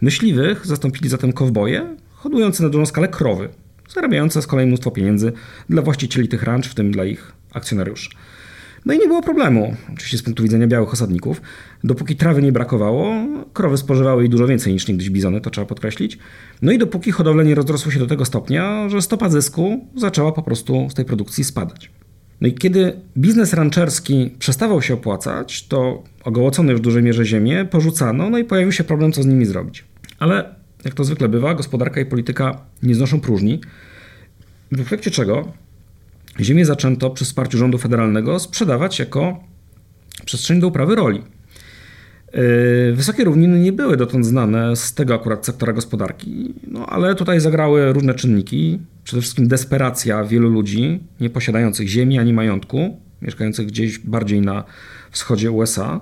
Myśliwych 0.00 0.66
zastąpili 0.66 1.08
zatem 1.08 1.32
kowboje, 1.32 1.96
hodujące 2.14 2.62
na 2.62 2.68
dużą 2.68 2.86
skalę 2.86 3.08
krowy, 3.08 3.48
zarabiające 3.88 4.42
z 4.42 4.46
kolei 4.46 4.66
mnóstwo 4.66 4.90
pieniędzy 4.90 5.32
dla 5.70 5.82
właścicieli 5.82 6.28
tych 6.28 6.42
ranch, 6.42 6.64
w 6.64 6.74
tym 6.74 6.90
dla 6.90 7.04
ich 7.04 7.32
akcjonariuszy. 7.52 8.10
No 8.88 8.94
i 8.94 8.98
nie 8.98 9.06
było 9.06 9.22
problemu, 9.22 9.76
oczywiście 9.94 10.18
z 10.18 10.22
punktu 10.22 10.42
widzenia 10.42 10.66
białych 10.66 10.92
osadników. 10.92 11.42
Dopóki 11.84 12.16
trawy 12.16 12.42
nie 12.42 12.52
brakowało, 12.52 13.14
krowy 13.52 13.76
spożywały 13.76 14.22
jej 14.22 14.30
dużo 14.30 14.46
więcej 14.46 14.72
niż 14.72 14.88
niegdyś 14.88 15.10
bizony, 15.10 15.40
to 15.40 15.50
trzeba 15.50 15.66
podkreślić. 15.66 16.18
No 16.62 16.72
i 16.72 16.78
dopóki 16.78 17.12
hodowle 17.12 17.44
nie 17.44 17.54
rozrosły 17.54 17.92
się 17.92 17.98
do 17.98 18.06
tego 18.06 18.24
stopnia, 18.24 18.88
że 18.88 19.02
stopa 19.02 19.28
zysku 19.28 19.86
zaczęła 19.96 20.32
po 20.32 20.42
prostu 20.42 20.88
z 20.90 20.94
tej 20.94 21.04
produkcji 21.04 21.44
spadać. 21.44 21.90
No 22.40 22.48
i 22.48 22.54
kiedy 22.54 23.00
biznes 23.16 23.52
rancherski 23.52 24.34
przestawał 24.38 24.82
się 24.82 24.94
opłacać, 24.94 25.66
to 25.66 26.02
ogołocone 26.24 26.72
już 26.72 26.80
w 26.80 26.84
dużej 26.84 27.02
mierze 27.02 27.24
ziemię 27.24 27.64
porzucano, 27.70 28.30
no 28.30 28.38
i 28.38 28.44
pojawił 28.44 28.72
się 28.72 28.84
problem, 28.84 29.12
co 29.12 29.22
z 29.22 29.26
nimi 29.26 29.46
zrobić. 29.46 29.84
Ale 30.18 30.54
jak 30.84 30.94
to 30.94 31.04
zwykle 31.04 31.28
bywa, 31.28 31.54
gospodarka 31.54 32.00
i 32.00 32.06
polityka 32.06 32.60
nie 32.82 32.94
znoszą 32.94 33.20
próżni, 33.20 33.60
w 34.72 34.80
efekcie 34.80 35.10
czego 35.10 35.52
ziemię 36.40 36.64
zaczęto 36.64 37.10
przy 37.10 37.24
wsparciu 37.24 37.58
rządu 37.58 37.78
federalnego 37.78 38.38
sprzedawać 38.38 38.98
jako 38.98 39.44
przestrzeń 40.24 40.60
do 40.60 40.68
uprawy 40.68 40.94
roli. 40.94 41.22
Yy, 42.34 42.92
wysokie 42.94 43.24
równiny 43.24 43.58
nie 43.58 43.72
były 43.72 43.96
dotąd 43.96 44.26
znane 44.26 44.76
z 44.76 44.94
tego 44.94 45.14
akurat 45.14 45.46
sektora 45.46 45.72
gospodarki, 45.72 46.54
no 46.66 46.86
ale 46.86 47.14
tutaj 47.14 47.40
zagrały 47.40 47.92
różne 47.92 48.14
czynniki. 48.14 48.78
Przede 49.04 49.22
wszystkim 49.22 49.48
desperacja 49.48 50.24
wielu 50.24 50.48
ludzi 50.48 51.00
nie 51.20 51.30
posiadających 51.30 51.88
ziemi 51.88 52.18
ani 52.18 52.32
majątku, 52.32 53.00
mieszkających 53.22 53.66
gdzieś 53.66 53.98
bardziej 53.98 54.40
na 54.40 54.64
wschodzie 55.10 55.50
USA. 55.50 56.00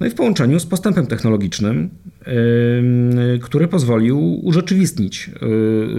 No 0.00 0.06
i 0.06 0.10
w 0.10 0.14
połączeniu 0.14 0.60
z 0.60 0.66
postępem 0.66 1.06
technologicznym, 1.06 1.90
yy, 2.26 3.38
który 3.38 3.68
pozwolił 3.68 4.40
urzeczywistnić 4.46 5.30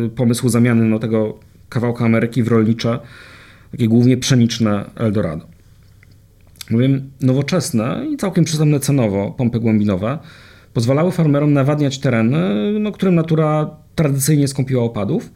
yy, 0.02 0.10
pomysł 0.10 0.50
zamiany 0.50 0.86
no, 0.86 1.00
tego 1.00 1.40
kawałka 1.70 2.06
Ameryki 2.06 2.44
w 2.44 2.48
rolnicze 2.48 3.00
takie 3.72 3.88
głównie 3.88 4.18
pszeniczne 4.18 4.86
Eldorado. 4.96 5.46
Bowiem 6.72 7.12
nowoczesne 7.22 8.06
i 8.12 8.18
całkiem 8.18 8.46
przyzemne 8.46 8.80
cenowo 8.80 9.32
pompy 9.32 9.60
głębinowe 9.60 10.18
pozwalały 10.74 11.12
farmerom 11.12 11.54
nawadniać 11.54 12.00
tereny, 12.00 12.40
no, 12.80 12.92
którym 12.92 13.16
natura 13.16 13.70
tradycyjnie 13.96 14.48
skąpiła 14.48 14.84
opadów, 14.84 15.32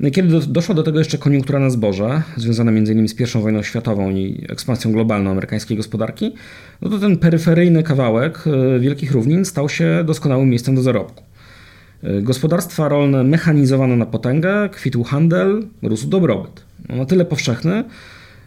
No 0.00 0.10
kiedy 0.10 0.28
do, 0.28 0.40
doszła 0.40 0.74
do 0.74 0.82
tego 0.82 0.98
jeszcze 0.98 1.18
koniunktura 1.18 1.58
na 1.58 1.70
zboże, 1.70 2.22
związana 2.36 2.70
m.in. 2.70 3.08
z 3.08 3.20
I 3.20 3.40
wojną 3.40 3.62
światową 3.62 4.10
i 4.10 4.46
ekspansją 4.48 4.92
globalną 4.92 5.30
amerykańskiej 5.30 5.76
gospodarki, 5.76 6.34
no 6.82 6.88
to 6.88 6.98
ten 6.98 7.18
peryferyjny 7.18 7.82
kawałek 7.82 8.44
e, 8.46 8.78
Wielkich 8.78 9.12
Równin 9.12 9.44
stał 9.44 9.68
się 9.68 10.04
doskonałym 10.06 10.48
miejscem 10.50 10.74
do 10.74 10.82
zarobku. 10.82 11.22
E, 12.04 12.22
gospodarstwa 12.22 12.88
rolne 12.88 13.24
mechanizowano 13.24 13.96
na 13.96 14.06
potęgę, 14.06 14.68
kwitł 14.72 15.02
handel, 15.02 15.66
rósł 15.82 16.08
dobrobyt. 16.08 16.64
No 16.88 16.96
na 16.96 17.04
tyle 17.04 17.24
powszechny 17.24 17.84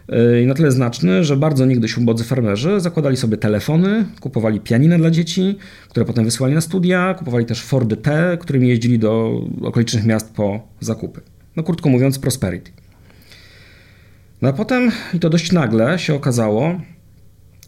e, 0.08 0.42
i 0.42 0.46
na 0.46 0.54
tyle 0.54 0.72
znaczny, 0.72 1.24
że 1.24 1.36
bardzo 1.36 1.66
niegdyś 1.66 1.98
ubodzy 1.98 2.24
farmerzy 2.24 2.80
zakładali 2.80 3.16
sobie 3.16 3.36
telefony, 3.36 4.04
kupowali 4.20 4.60
pianina 4.60 4.98
dla 4.98 5.10
dzieci, 5.10 5.56
które 5.88 6.06
potem 6.06 6.24
wysyłali 6.24 6.54
na 6.54 6.60
studia, 6.60 7.14
kupowali 7.14 7.46
też 7.46 7.62
Fordy 7.62 7.96
T, 7.96 8.38
którymi 8.40 8.68
jeździli 8.68 8.98
do 8.98 9.42
okolicznych 9.62 10.06
miast 10.06 10.34
po 10.34 10.60
zakupy. 10.80 11.20
No 11.56 11.62
krótko 11.62 11.88
mówiąc, 11.88 12.18
prosperity. 12.18 12.70
No 14.42 14.48
a 14.48 14.52
potem, 14.52 14.90
i 15.14 15.18
to 15.18 15.30
dość 15.30 15.52
nagle, 15.52 15.98
się 15.98 16.14
okazało, 16.14 16.80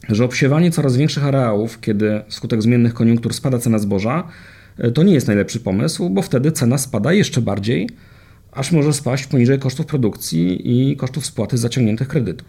że 0.09 0.24
obsiewanie 0.24 0.70
coraz 0.70 0.96
większych 0.96 1.24
areałów, 1.24 1.81
kiedy 1.81 2.20
wskutek 2.29 2.62
zmiennych 2.62 2.94
koniunktur 2.94 3.35
spada 3.35 3.59
cena 3.59 3.79
zboża, 3.79 4.29
to 4.94 5.02
nie 5.02 5.14
jest 5.14 5.26
najlepszy 5.26 5.60
pomysł, 5.60 6.10
bo 6.10 6.22
wtedy 6.22 6.52
cena 6.52 6.78
spada 6.78 7.12
jeszcze 7.12 7.40
bardziej, 7.40 7.88
aż 8.52 8.72
może 8.72 8.92
spaść 8.92 9.26
poniżej 9.26 9.58
kosztów 9.58 9.86
produkcji 9.86 10.60
i 10.64 10.96
kosztów 10.96 11.26
spłaty 11.26 11.58
zaciągniętych 11.58 12.08
kredytów. 12.08 12.48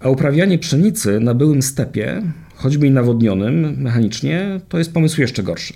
A 0.00 0.08
uprawianie 0.08 0.58
pszenicy 0.58 1.20
na 1.20 1.34
byłym 1.34 1.62
stepie, 1.62 2.22
choćby 2.54 2.86
i 2.86 2.90
nawodnionym 2.90 3.82
mechanicznie, 3.82 4.60
to 4.68 4.78
jest 4.78 4.92
pomysł 4.92 5.20
jeszcze 5.20 5.42
gorszy. 5.42 5.74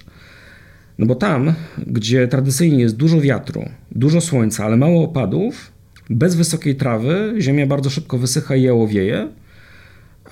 No 0.98 1.06
bo 1.06 1.14
tam, 1.14 1.54
gdzie 1.86 2.28
tradycyjnie 2.28 2.78
jest 2.78 2.96
dużo 2.96 3.20
wiatru, 3.20 3.68
dużo 3.90 4.20
słońca, 4.20 4.64
ale 4.64 4.76
mało 4.76 5.04
opadów, 5.04 5.72
bez 6.10 6.34
wysokiej 6.34 6.76
trawy 6.76 7.34
ziemia 7.38 7.66
bardzo 7.66 7.90
szybko 7.90 8.18
wysycha 8.18 8.56
i 8.56 8.62
jałowieje, 8.62 9.28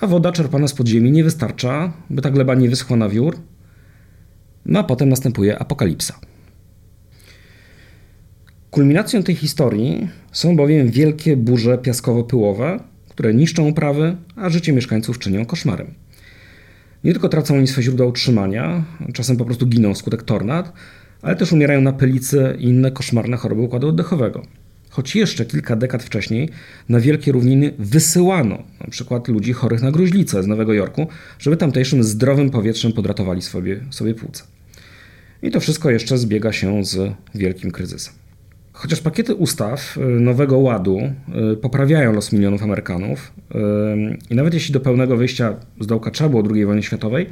a 0.01 0.07
woda 0.07 0.31
czerpana 0.31 0.67
z 0.67 0.73
podziemi 0.73 1.11
nie 1.11 1.23
wystarcza, 1.23 1.93
by 2.09 2.21
ta 2.21 2.31
gleba 2.31 2.55
nie 2.55 2.69
wyschła 2.69 2.97
na 2.97 3.09
wiór, 3.09 3.37
no 4.65 4.79
a 4.79 4.83
potem 4.83 5.09
następuje 5.09 5.59
apokalipsa. 5.59 6.19
Kulminacją 8.71 9.23
tej 9.23 9.35
historii 9.35 10.07
są 10.31 10.55
bowiem 10.55 10.89
wielkie 10.89 11.37
burze 11.37 11.77
piaskowo-pyłowe, 11.77 12.79
które 13.09 13.33
niszczą 13.33 13.67
uprawy, 13.67 14.15
a 14.35 14.49
życie 14.49 14.73
mieszkańców 14.73 15.19
czynią 15.19 15.45
koszmarem. 15.45 15.93
Nie 17.03 17.11
tylko 17.11 17.29
tracą 17.29 17.57
oni 17.57 17.67
swe 17.67 17.83
źródła 17.83 18.05
utrzymania, 18.05 18.83
czasem 19.13 19.37
po 19.37 19.45
prostu 19.45 19.67
giną 19.67 19.93
wskutek 19.93 20.23
tornad, 20.23 20.73
ale 21.21 21.35
też 21.35 21.51
umierają 21.51 21.81
na 21.81 21.93
pylicy 21.93 22.55
i 22.59 22.63
inne 22.63 22.91
koszmarne 22.91 23.37
choroby 23.37 23.61
układu 23.61 23.87
oddechowego. 23.87 24.43
Choć 24.89 25.15
jeszcze 25.15 25.45
kilka 25.45 25.75
dekad 25.75 26.03
wcześniej 26.03 26.49
na 26.89 26.99
wielkie 26.99 27.31
równiny 27.31 27.73
wysyłano 27.79 28.63
na 28.81 28.87
przykład 28.89 29.27
ludzi 29.27 29.53
chorych 29.53 29.81
na 29.81 29.91
gruźlicę 29.91 30.43
z 30.43 30.47
Nowego 30.47 30.73
Jorku, 30.73 31.07
żeby 31.39 31.57
tamtejszym 31.57 32.03
zdrowym 32.03 32.49
powietrzem 32.49 32.93
podratowali 32.93 33.41
sobie, 33.41 33.79
sobie 33.89 34.15
płuca. 34.15 34.52
I 35.43 35.51
to 35.51 35.59
wszystko 35.59 35.89
jeszcze 35.89 36.17
zbiega 36.17 36.51
się 36.51 36.85
z 36.85 37.13
wielkim 37.35 37.71
kryzysem. 37.71 38.13
Chociaż 38.73 39.01
pakiety 39.01 39.35
ustaw 39.35 39.97
y, 39.97 39.99
Nowego 39.99 40.57
Ładu 40.57 40.99
y, 41.53 41.57
poprawiają 41.57 42.13
los 42.13 42.33
milionów 42.33 42.63
Amerykanów 42.63 43.33
y, 43.51 43.57
i 44.29 44.35
nawet 44.35 44.53
jeśli 44.53 44.73
do 44.73 44.79
pełnego 44.79 45.17
wyjścia 45.17 45.55
z 45.79 45.87
dołka 45.87 46.11
trzeba 46.11 46.29
było 46.29 46.43
II 46.53 46.65
wojny 46.65 46.83
światowej, 46.83 47.29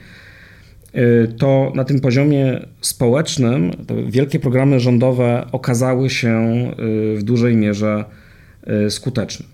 to 1.37 1.71
na 1.75 1.83
tym 1.83 1.99
poziomie 1.99 2.65
społecznym 2.81 3.71
wielkie 4.07 4.39
programy 4.39 4.79
rządowe 4.79 5.45
okazały 5.51 6.09
się 6.09 6.65
w 7.15 7.23
dużej 7.23 7.55
mierze 7.55 8.05
skuteczne. 8.89 9.45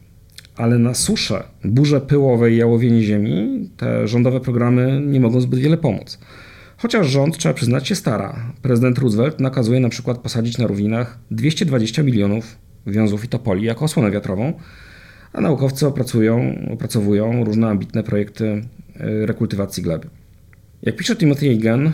Ale 0.56 0.80
na 0.80 0.93
suszę, 0.93 1.43
burze 1.63 2.02
pyłowe 2.02 2.52
i 2.52 2.58
jałowienie 2.58 3.04
ziemi 3.04 3.70
te 3.78 4.08
rządowe 4.08 4.39
programy 4.39 5.02
nie 5.06 5.20
mogą 5.20 5.41
zbyt 5.41 5.60
wiele 5.60 5.78
pomóc. 5.78 6.20
Chociaż 6.78 7.08
rząd, 7.08 7.38
trzeba 7.38 7.54
przyznać, 7.54 7.88
się 7.88 7.96
stara. 7.96 8.54
Prezydent 8.62 8.98
Roosevelt 9.00 9.40
nakazuje 9.40 9.80
na 9.80 9.90
przykład 9.90 10.18
posadzić 10.18 10.58
na 10.58 10.68
równinach 10.68 11.20
220 11.32 12.04
milionów 12.04 12.58
wiązów 12.88 13.26
i 13.26 13.28
topoli 13.28 13.66
jako 13.66 13.86
osłonę 13.86 14.12
wiatrową, 14.12 14.54
a 15.34 15.42
naukowcy 15.42 15.88
opracują, 15.88 16.56
opracowują 16.74 17.44
różne 17.44 17.68
ambitne 17.68 18.04
projekty 18.04 18.46
y, 18.46 19.26
rekultywacji 19.26 19.84
gleby. 19.84 20.08
Jak 20.82 20.96
pisze 20.96 21.16
Timothy 21.16 21.50
Egan, 21.50 21.92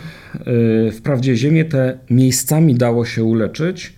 y, 0.88 0.92
wprawdzie 0.92 1.36
ziemię 1.36 1.64
te 1.64 1.98
miejscami 2.10 2.74
dało 2.74 3.04
się 3.04 3.24
uleczyć, 3.24 3.94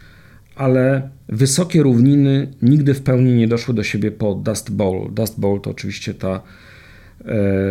ale 0.57 1.11
wysokie 1.29 1.83
równiny 1.83 2.53
nigdy 2.62 2.94
w 2.94 3.03
pełni 3.03 3.33
nie 3.33 3.49
doszły 3.49 3.75
do 3.75 3.83
siebie 3.83 4.11
po 4.11 4.35
Dust 4.35 4.70
Bowl. 4.70 5.14
Dust 5.14 5.40
Bowl 5.40 5.61
to 5.61 5.70
oczywiście 5.70 6.14
ta 6.14 6.42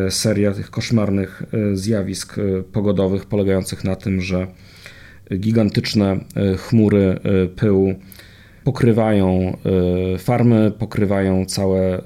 seria 0.09 0.51
tych 0.51 0.69
koszmarnych 0.69 1.43
e, 1.53 1.75
zjawisk 1.75 2.37
e, 2.37 2.63
pogodowych 2.63 3.25
polegających 3.25 3.83
na 3.83 3.95
tym, 3.95 4.21
że 4.21 4.47
gigantyczne 5.39 6.19
chmury 6.57 7.19
pyłu 7.55 7.95
pokrywają 8.63 9.57
farmy, 10.17 10.71
pokrywają 10.79 11.45
całe 11.45 12.01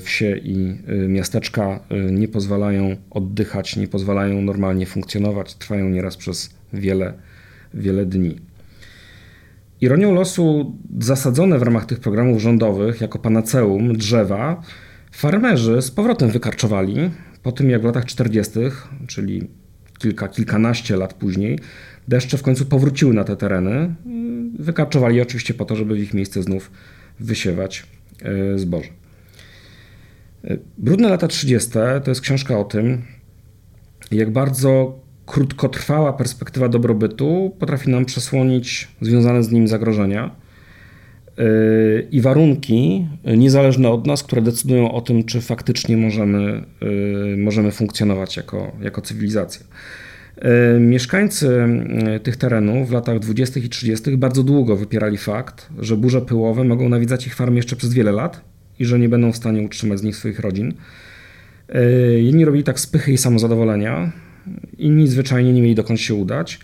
wsie 0.00 0.36
i 0.36 0.76
miasteczka, 1.08 1.80
nie 2.10 2.28
pozwalają 2.28 2.96
oddychać, 3.10 3.76
nie 3.76 3.88
pozwalają 3.88 4.42
normalnie 4.42 4.86
funkcjonować, 4.86 5.54
trwają 5.54 5.88
nieraz 5.88 6.16
przez 6.16 6.54
wiele, 6.72 7.12
wiele 7.74 8.06
dni. 8.06 8.36
Ironią 9.80 10.14
losu 10.14 10.76
zasadzone 11.00 11.58
w 11.58 11.62
ramach 11.62 11.86
tych 11.86 12.00
programów 12.00 12.42
rządowych 12.42 13.00
jako 13.00 13.18
panaceum 13.18 13.96
drzewa 13.96 14.62
Farmerzy 15.14 15.82
z 15.82 15.90
powrotem 15.90 16.30
wykarczowali 16.30 17.10
po 17.42 17.52
tym, 17.52 17.70
jak 17.70 17.82
w 17.82 17.84
latach 17.84 18.04
40., 18.04 18.52
czyli 19.06 19.48
kilka, 19.98 20.28
kilkanaście 20.28 20.96
lat 20.96 21.14
później, 21.14 21.58
deszcze 22.08 22.38
w 22.38 22.42
końcu 22.42 22.66
powróciły 22.66 23.14
na 23.14 23.24
te 23.24 23.36
tereny. 23.36 23.94
Wykarczowali 24.58 25.20
oczywiście 25.20 25.54
po 25.54 25.64
to, 25.64 25.76
żeby 25.76 25.94
w 25.94 25.98
ich 25.98 26.14
miejsce 26.14 26.42
znów 26.42 26.70
wysiewać 27.20 27.86
e, 28.22 28.58
zboże. 28.58 28.88
E, 30.44 30.58
Brudne 30.78 31.08
lata 31.08 31.28
30. 31.28 31.70
to 32.04 32.10
jest 32.10 32.20
książka 32.20 32.58
o 32.58 32.64
tym, 32.64 33.02
jak 34.10 34.30
bardzo 34.30 34.98
krótkotrwała 35.26 36.12
perspektywa 36.12 36.68
dobrobytu 36.68 37.56
potrafi 37.58 37.90
nam 37.90 38.04
przesłonić 38.04 38.88
związane 39.00 39.42
z 39.42 39.50
nim 39.50 39.68
zagrożenia 39.68 40.43
i 42.10 42.20
warunki 42.20 43.06
niezależne 43.24 43.90
od 43.90 44.06
nas, 44.06 44.22
które 44.22 44.42
decydują 44.42 44.92
o 44.92 45.00
tym, 45.00 45.24
czy 45.24 45.40
faktycznie 45.40 45.96
możemy, 45.96 46.64
y, 47.32 47.36
możemy 47.36 47.70
funkcjonować 47.70 48.36
jako, 48.36 48.72
jako 48.80 49.00
cywilizacja. 49.00 49.66
Y, 50.76 50.80
mieszkańcy 50.80 51.66
y, 52.16 52.20
tych 52.20 52.36
terenów 52.36 52.88
w 52.88 52.92
latach 52.92 53.18
20. 53.18 53.60
i 53.60 53.68
30. 53.68 54.16
bardzo 54.16 54.42
długo 54.42 54.76
wypierali 54.76 55.16
fakt, 55.16 55.68
że 55.78 55.96
burze 55.96 56.20
pyłowe 56.20 56.64
mogą 56.64 56.88
nawidzać 56.88 57.26
ich 57.26 57.34
farmy 57.34 57.56
jeszcze 57.56 57.76
przez 57.76 57.94
wiele 57.94 58.12
lat 58.12 58.40
i 58.78 58.84
że 58.84 58.98
nie 58.98 59.08
będą 59.08 59.32
w 59.32 59.36
stanie 59.36 59.62
utrzymać 59.62 59.98
z 59.98 60.02
nich 60.02 60.16
swoich 60.16 60.40
rodzin. 60.40 60.74
Jedni 62.16 62.44
robili 62.44 62.64
tak 62.64 62.80
z 62.80 62.86
pychy 62.86 63.12
i 63.12 63.18
samozadowolenia, 63.18 64.12
inni 64.78 65.08
zwyczajnie 65.08 65.52
nie 65.52 65.62
mieli 65.62 65.74
dokąd 65.74 66.00
się 66.00 66.14
udać 66.14 66.60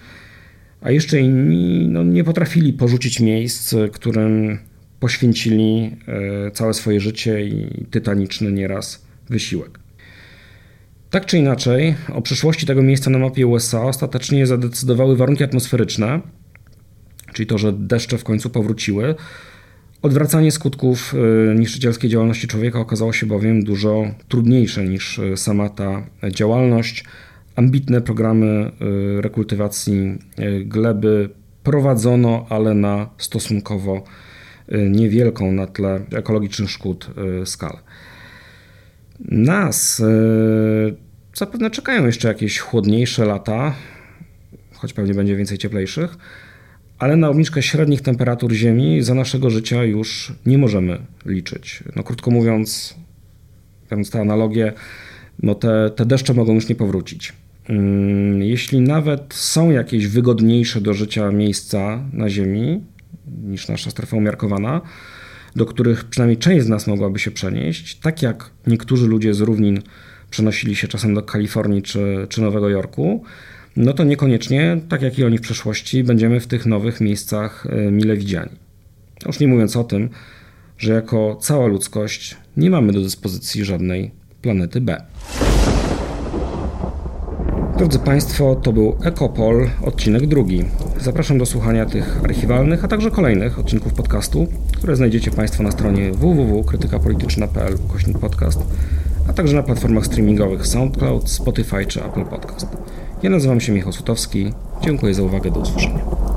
a 0.80 0.90
jeszcze 0.90 1.20
inni 1.20 1.88
no, 1.88 2.04
nie 2.04 2.24
potrafili 2.24 2.72
porzucić 2.72 3.20
miejsc, 3.20 3.74
którym 3.92 4.58
poświęcili 5.00 5.96
e, 6.46 6.50
całe 6.50 6.74
swoje 6.74 7.00
życie 7.00 7.46
i 7.46 7.84
tytaniczny 7.90 8.52
nieraz 8.52 9.04
wysiłek. 9.28 9.78
Tak 11.10 11.26
czy 11.26 11.38
inaczej, 11.38 11.94
o 12.12 12.22
przyszłości 12.22 12.66
tego 12.66 12.82
miejsca 12.82 13.10
na 13.10 13.18
mapie 13.18 13.46
USA 13.46 13.82
ostatecznie 13.82 14.46
zadecydowały 14.46 15.16
warunki 15.16 15.44
atmosferyczne, 15.44 16.20
czyli 17.32 17.46
to, 17.46 17.58
że 17.58 17.72
deszcze 17.72 18.18
w 18.18 18.24
końcu 18.24 18.50
powróciły. 18.50 19.14
Odwracanie 20.02 20.52
skutków 20.52 21.14
e, 21.14 21.54
niszczycielskiej 21.54 22.10
działalności 22.10 22.48
człowieka 22.48 22.78
okazało 22.78 23.12
się 23.12 23.26
bowiem 23.26 23.64
dużo 23.64 24.14
trudniejsze 24.28 24.84
niż 24.84 25.18
e, 25.18 25.36
sama 25.36 25.68
ta 25.68 26.06
działalność 26.30 27.04
ambitne 27.56 28.00
programy 28.00 28.72
y, 29.18 29.20
rekultywacji 29.20 30.18
y, 30.38 30.64
gleby 30.64 31.30
prowadzono, 31.62 32.46
ale 32.48 32.74
na 32.74 33.10
stosunkowo 33.18 34.04
y, 34.72 34.90
niewielką 34.90 35.52
na 35.52 35.66
tle 35.66 36.00
ekologicznych 36.12 36.70
szkód 36.70 37.10
skalę. 37.44 37.78
Nas 39.28 40.02
zapewne 41.34 41.70
czekają 41.70 42.06
jeszcze 42.06 42.28
jakieś 42.28 42.58
chłodniejsze 42.58 43.24
lata, 43.24 43.74
choć 44.74 44.92
pewnie 44.92 45.14
będzie 45.14 45.36
więcej 45.36 45.58
cieplejszych, 45.58 46.16
ale 46.98 47.16
na 47.16 47.28
obniżkę 47.28 47.62
średnich 47.62 48.00
temperatur 48.00 48.52
Ziemi 48.52 49.02
za 49.02 49.14
naszego 49.14 49.50
życia 49.50 49.84
już 49.84 50.32
nie 50.46 50.58
możemy 50.58 50.98
liczyć. 51.26 51.84
No, 51.96 52.02
krótko 52.02 52.30
mówiąc, 52.30 52.94
biorąc 53.90 54.10
tę 54.10 54.20
analogię, 54.20 54.72
no 55.42 55.54
te, 55.54 55.90
te 55.96 56.06
deszcze 56.06 56.34
mogą 56.34 56.54
już 56.54 56.68
nie 56.68 56.74
powrócić. 56.74 57.32
Mm, 57.68 58.42
jeśli 58.42 58.80
nawet 58.80 59.34
są 59.34 59.70
jakieś 59.70 60.06
wygodniejsze 60.06 60.80
do 60.80 60.94
życia 60.94 61.30
miejsca 61.30 62.04
na 62.12 62.28
Ziemi, 62.28 62.80
niż 63.42 63.68
nasza 63.68 63.90
strefa 63.90 64.16
umiarkowana, 64.16 64.80
do 65.56 65.66
których 65.66 66.04
przynajmniej 66.04 66.38
część 66.38 66.66
z 66.66 66.68
nas 66.68 66.86
mogłaby 66.86 67.18
się 67.18 67.30
przenieść, 67.30 67.98
tak 67.98 68.22
jak 68.22 68.50
niektórzy 68.66 69.06
ludzie 69.06 69.34
z 69.34 69.40
równin 69.40 69.82
przenosili 70.30 70.76
się 70.76 70.88
czasem 70.88 71.14
do 71.14 71.22
Kalifornii 71.22 71.82
czy, 71.82 72.26
czy 72.28 72.42
Nowego 72.42 72.68
Jorku, 72.68 73.24
no 73.76 73.92
to 73.92 74.04
niekoniecznie, 74.04 74.80
tak 74.88 75.02
jak 75.02 75.18
i 75.18 75.24
oni 75.24 75.38
w 75.38 75.40
przeszłości, 75.40 76.04
będziemy 76.04 76.40
w 76.40 76.46
tych 76.46 76.66
nowych 76.66 77.00
miejscach 77.00 77.66
e, 77.66 77.90
mile 77.90 78.16
widziani. 78.16 78.56
Już 79.26 79.40
nie 79.40 79.48
mówiąc 79.48 79.76
o 79.76 79.84
tym, 79.84 80.08
że 80.78 80.92
jako 80.92 81.38
cała 81.40 81.66
ludzkość 81.66 82.36
nie 82.56 82.70
mamy 82.70 82.92
do 82.92 83.00
dyspozycji 83.00 83.64
żadnej 83.64 84.19
planety 84.42 84.80
B. 84.80 85.02
Drodzy 87.78 87.98
Państwo, 87.98 88.54
to 88.54 88.72
był 88.72 88.96
Ekopol, 89.04 89.68
odcinek 89.82 90.26
drugi. 90.26 90.64
Zapraszam 91.00 91.38
do 91.38 91.46
słuchania 91.46 91.86
tych 91.86 92.24
archiwalnych, 92.24 92.84
a 92.84 92.88
także 92.88 93.10
kolejnych 93.10 93.58
odcinków 93.58 93.94
podcastu, 93.94 94.46
które 94.76 94.96
znajdziecie 94.96 95.30
Państwo 95.30 95.62
na 95.62 95.70
stronie 95.70 96.12
www.krytykapolityczna.pl 96.12 97.78
kośnik 97.88 98.18
podcast, 98.18 98.60
a 99.28 99.32
także 99.32 99.56
na 99.56 99.62
platformach 99.62 100.06
streamingowych 100.06 100.66
SoundCloud, 100.66 101.30
Spotify 101.30 101.86
czy 101.86 102.04
Apple 102.04 102.24
Podcast. 102.24 102.66
Ja 103.22 103.30
nazywam 103.30 103.60
się 103.60 103.72
Michał 103.72 103.92
Sutowski. 103.92 104.52
Dziękuję 104.82 105.14
za 105.14 105.22
uwagę. 105.22 105.50
Do 105.50 105.60
usłyszenia. 105.60 106.29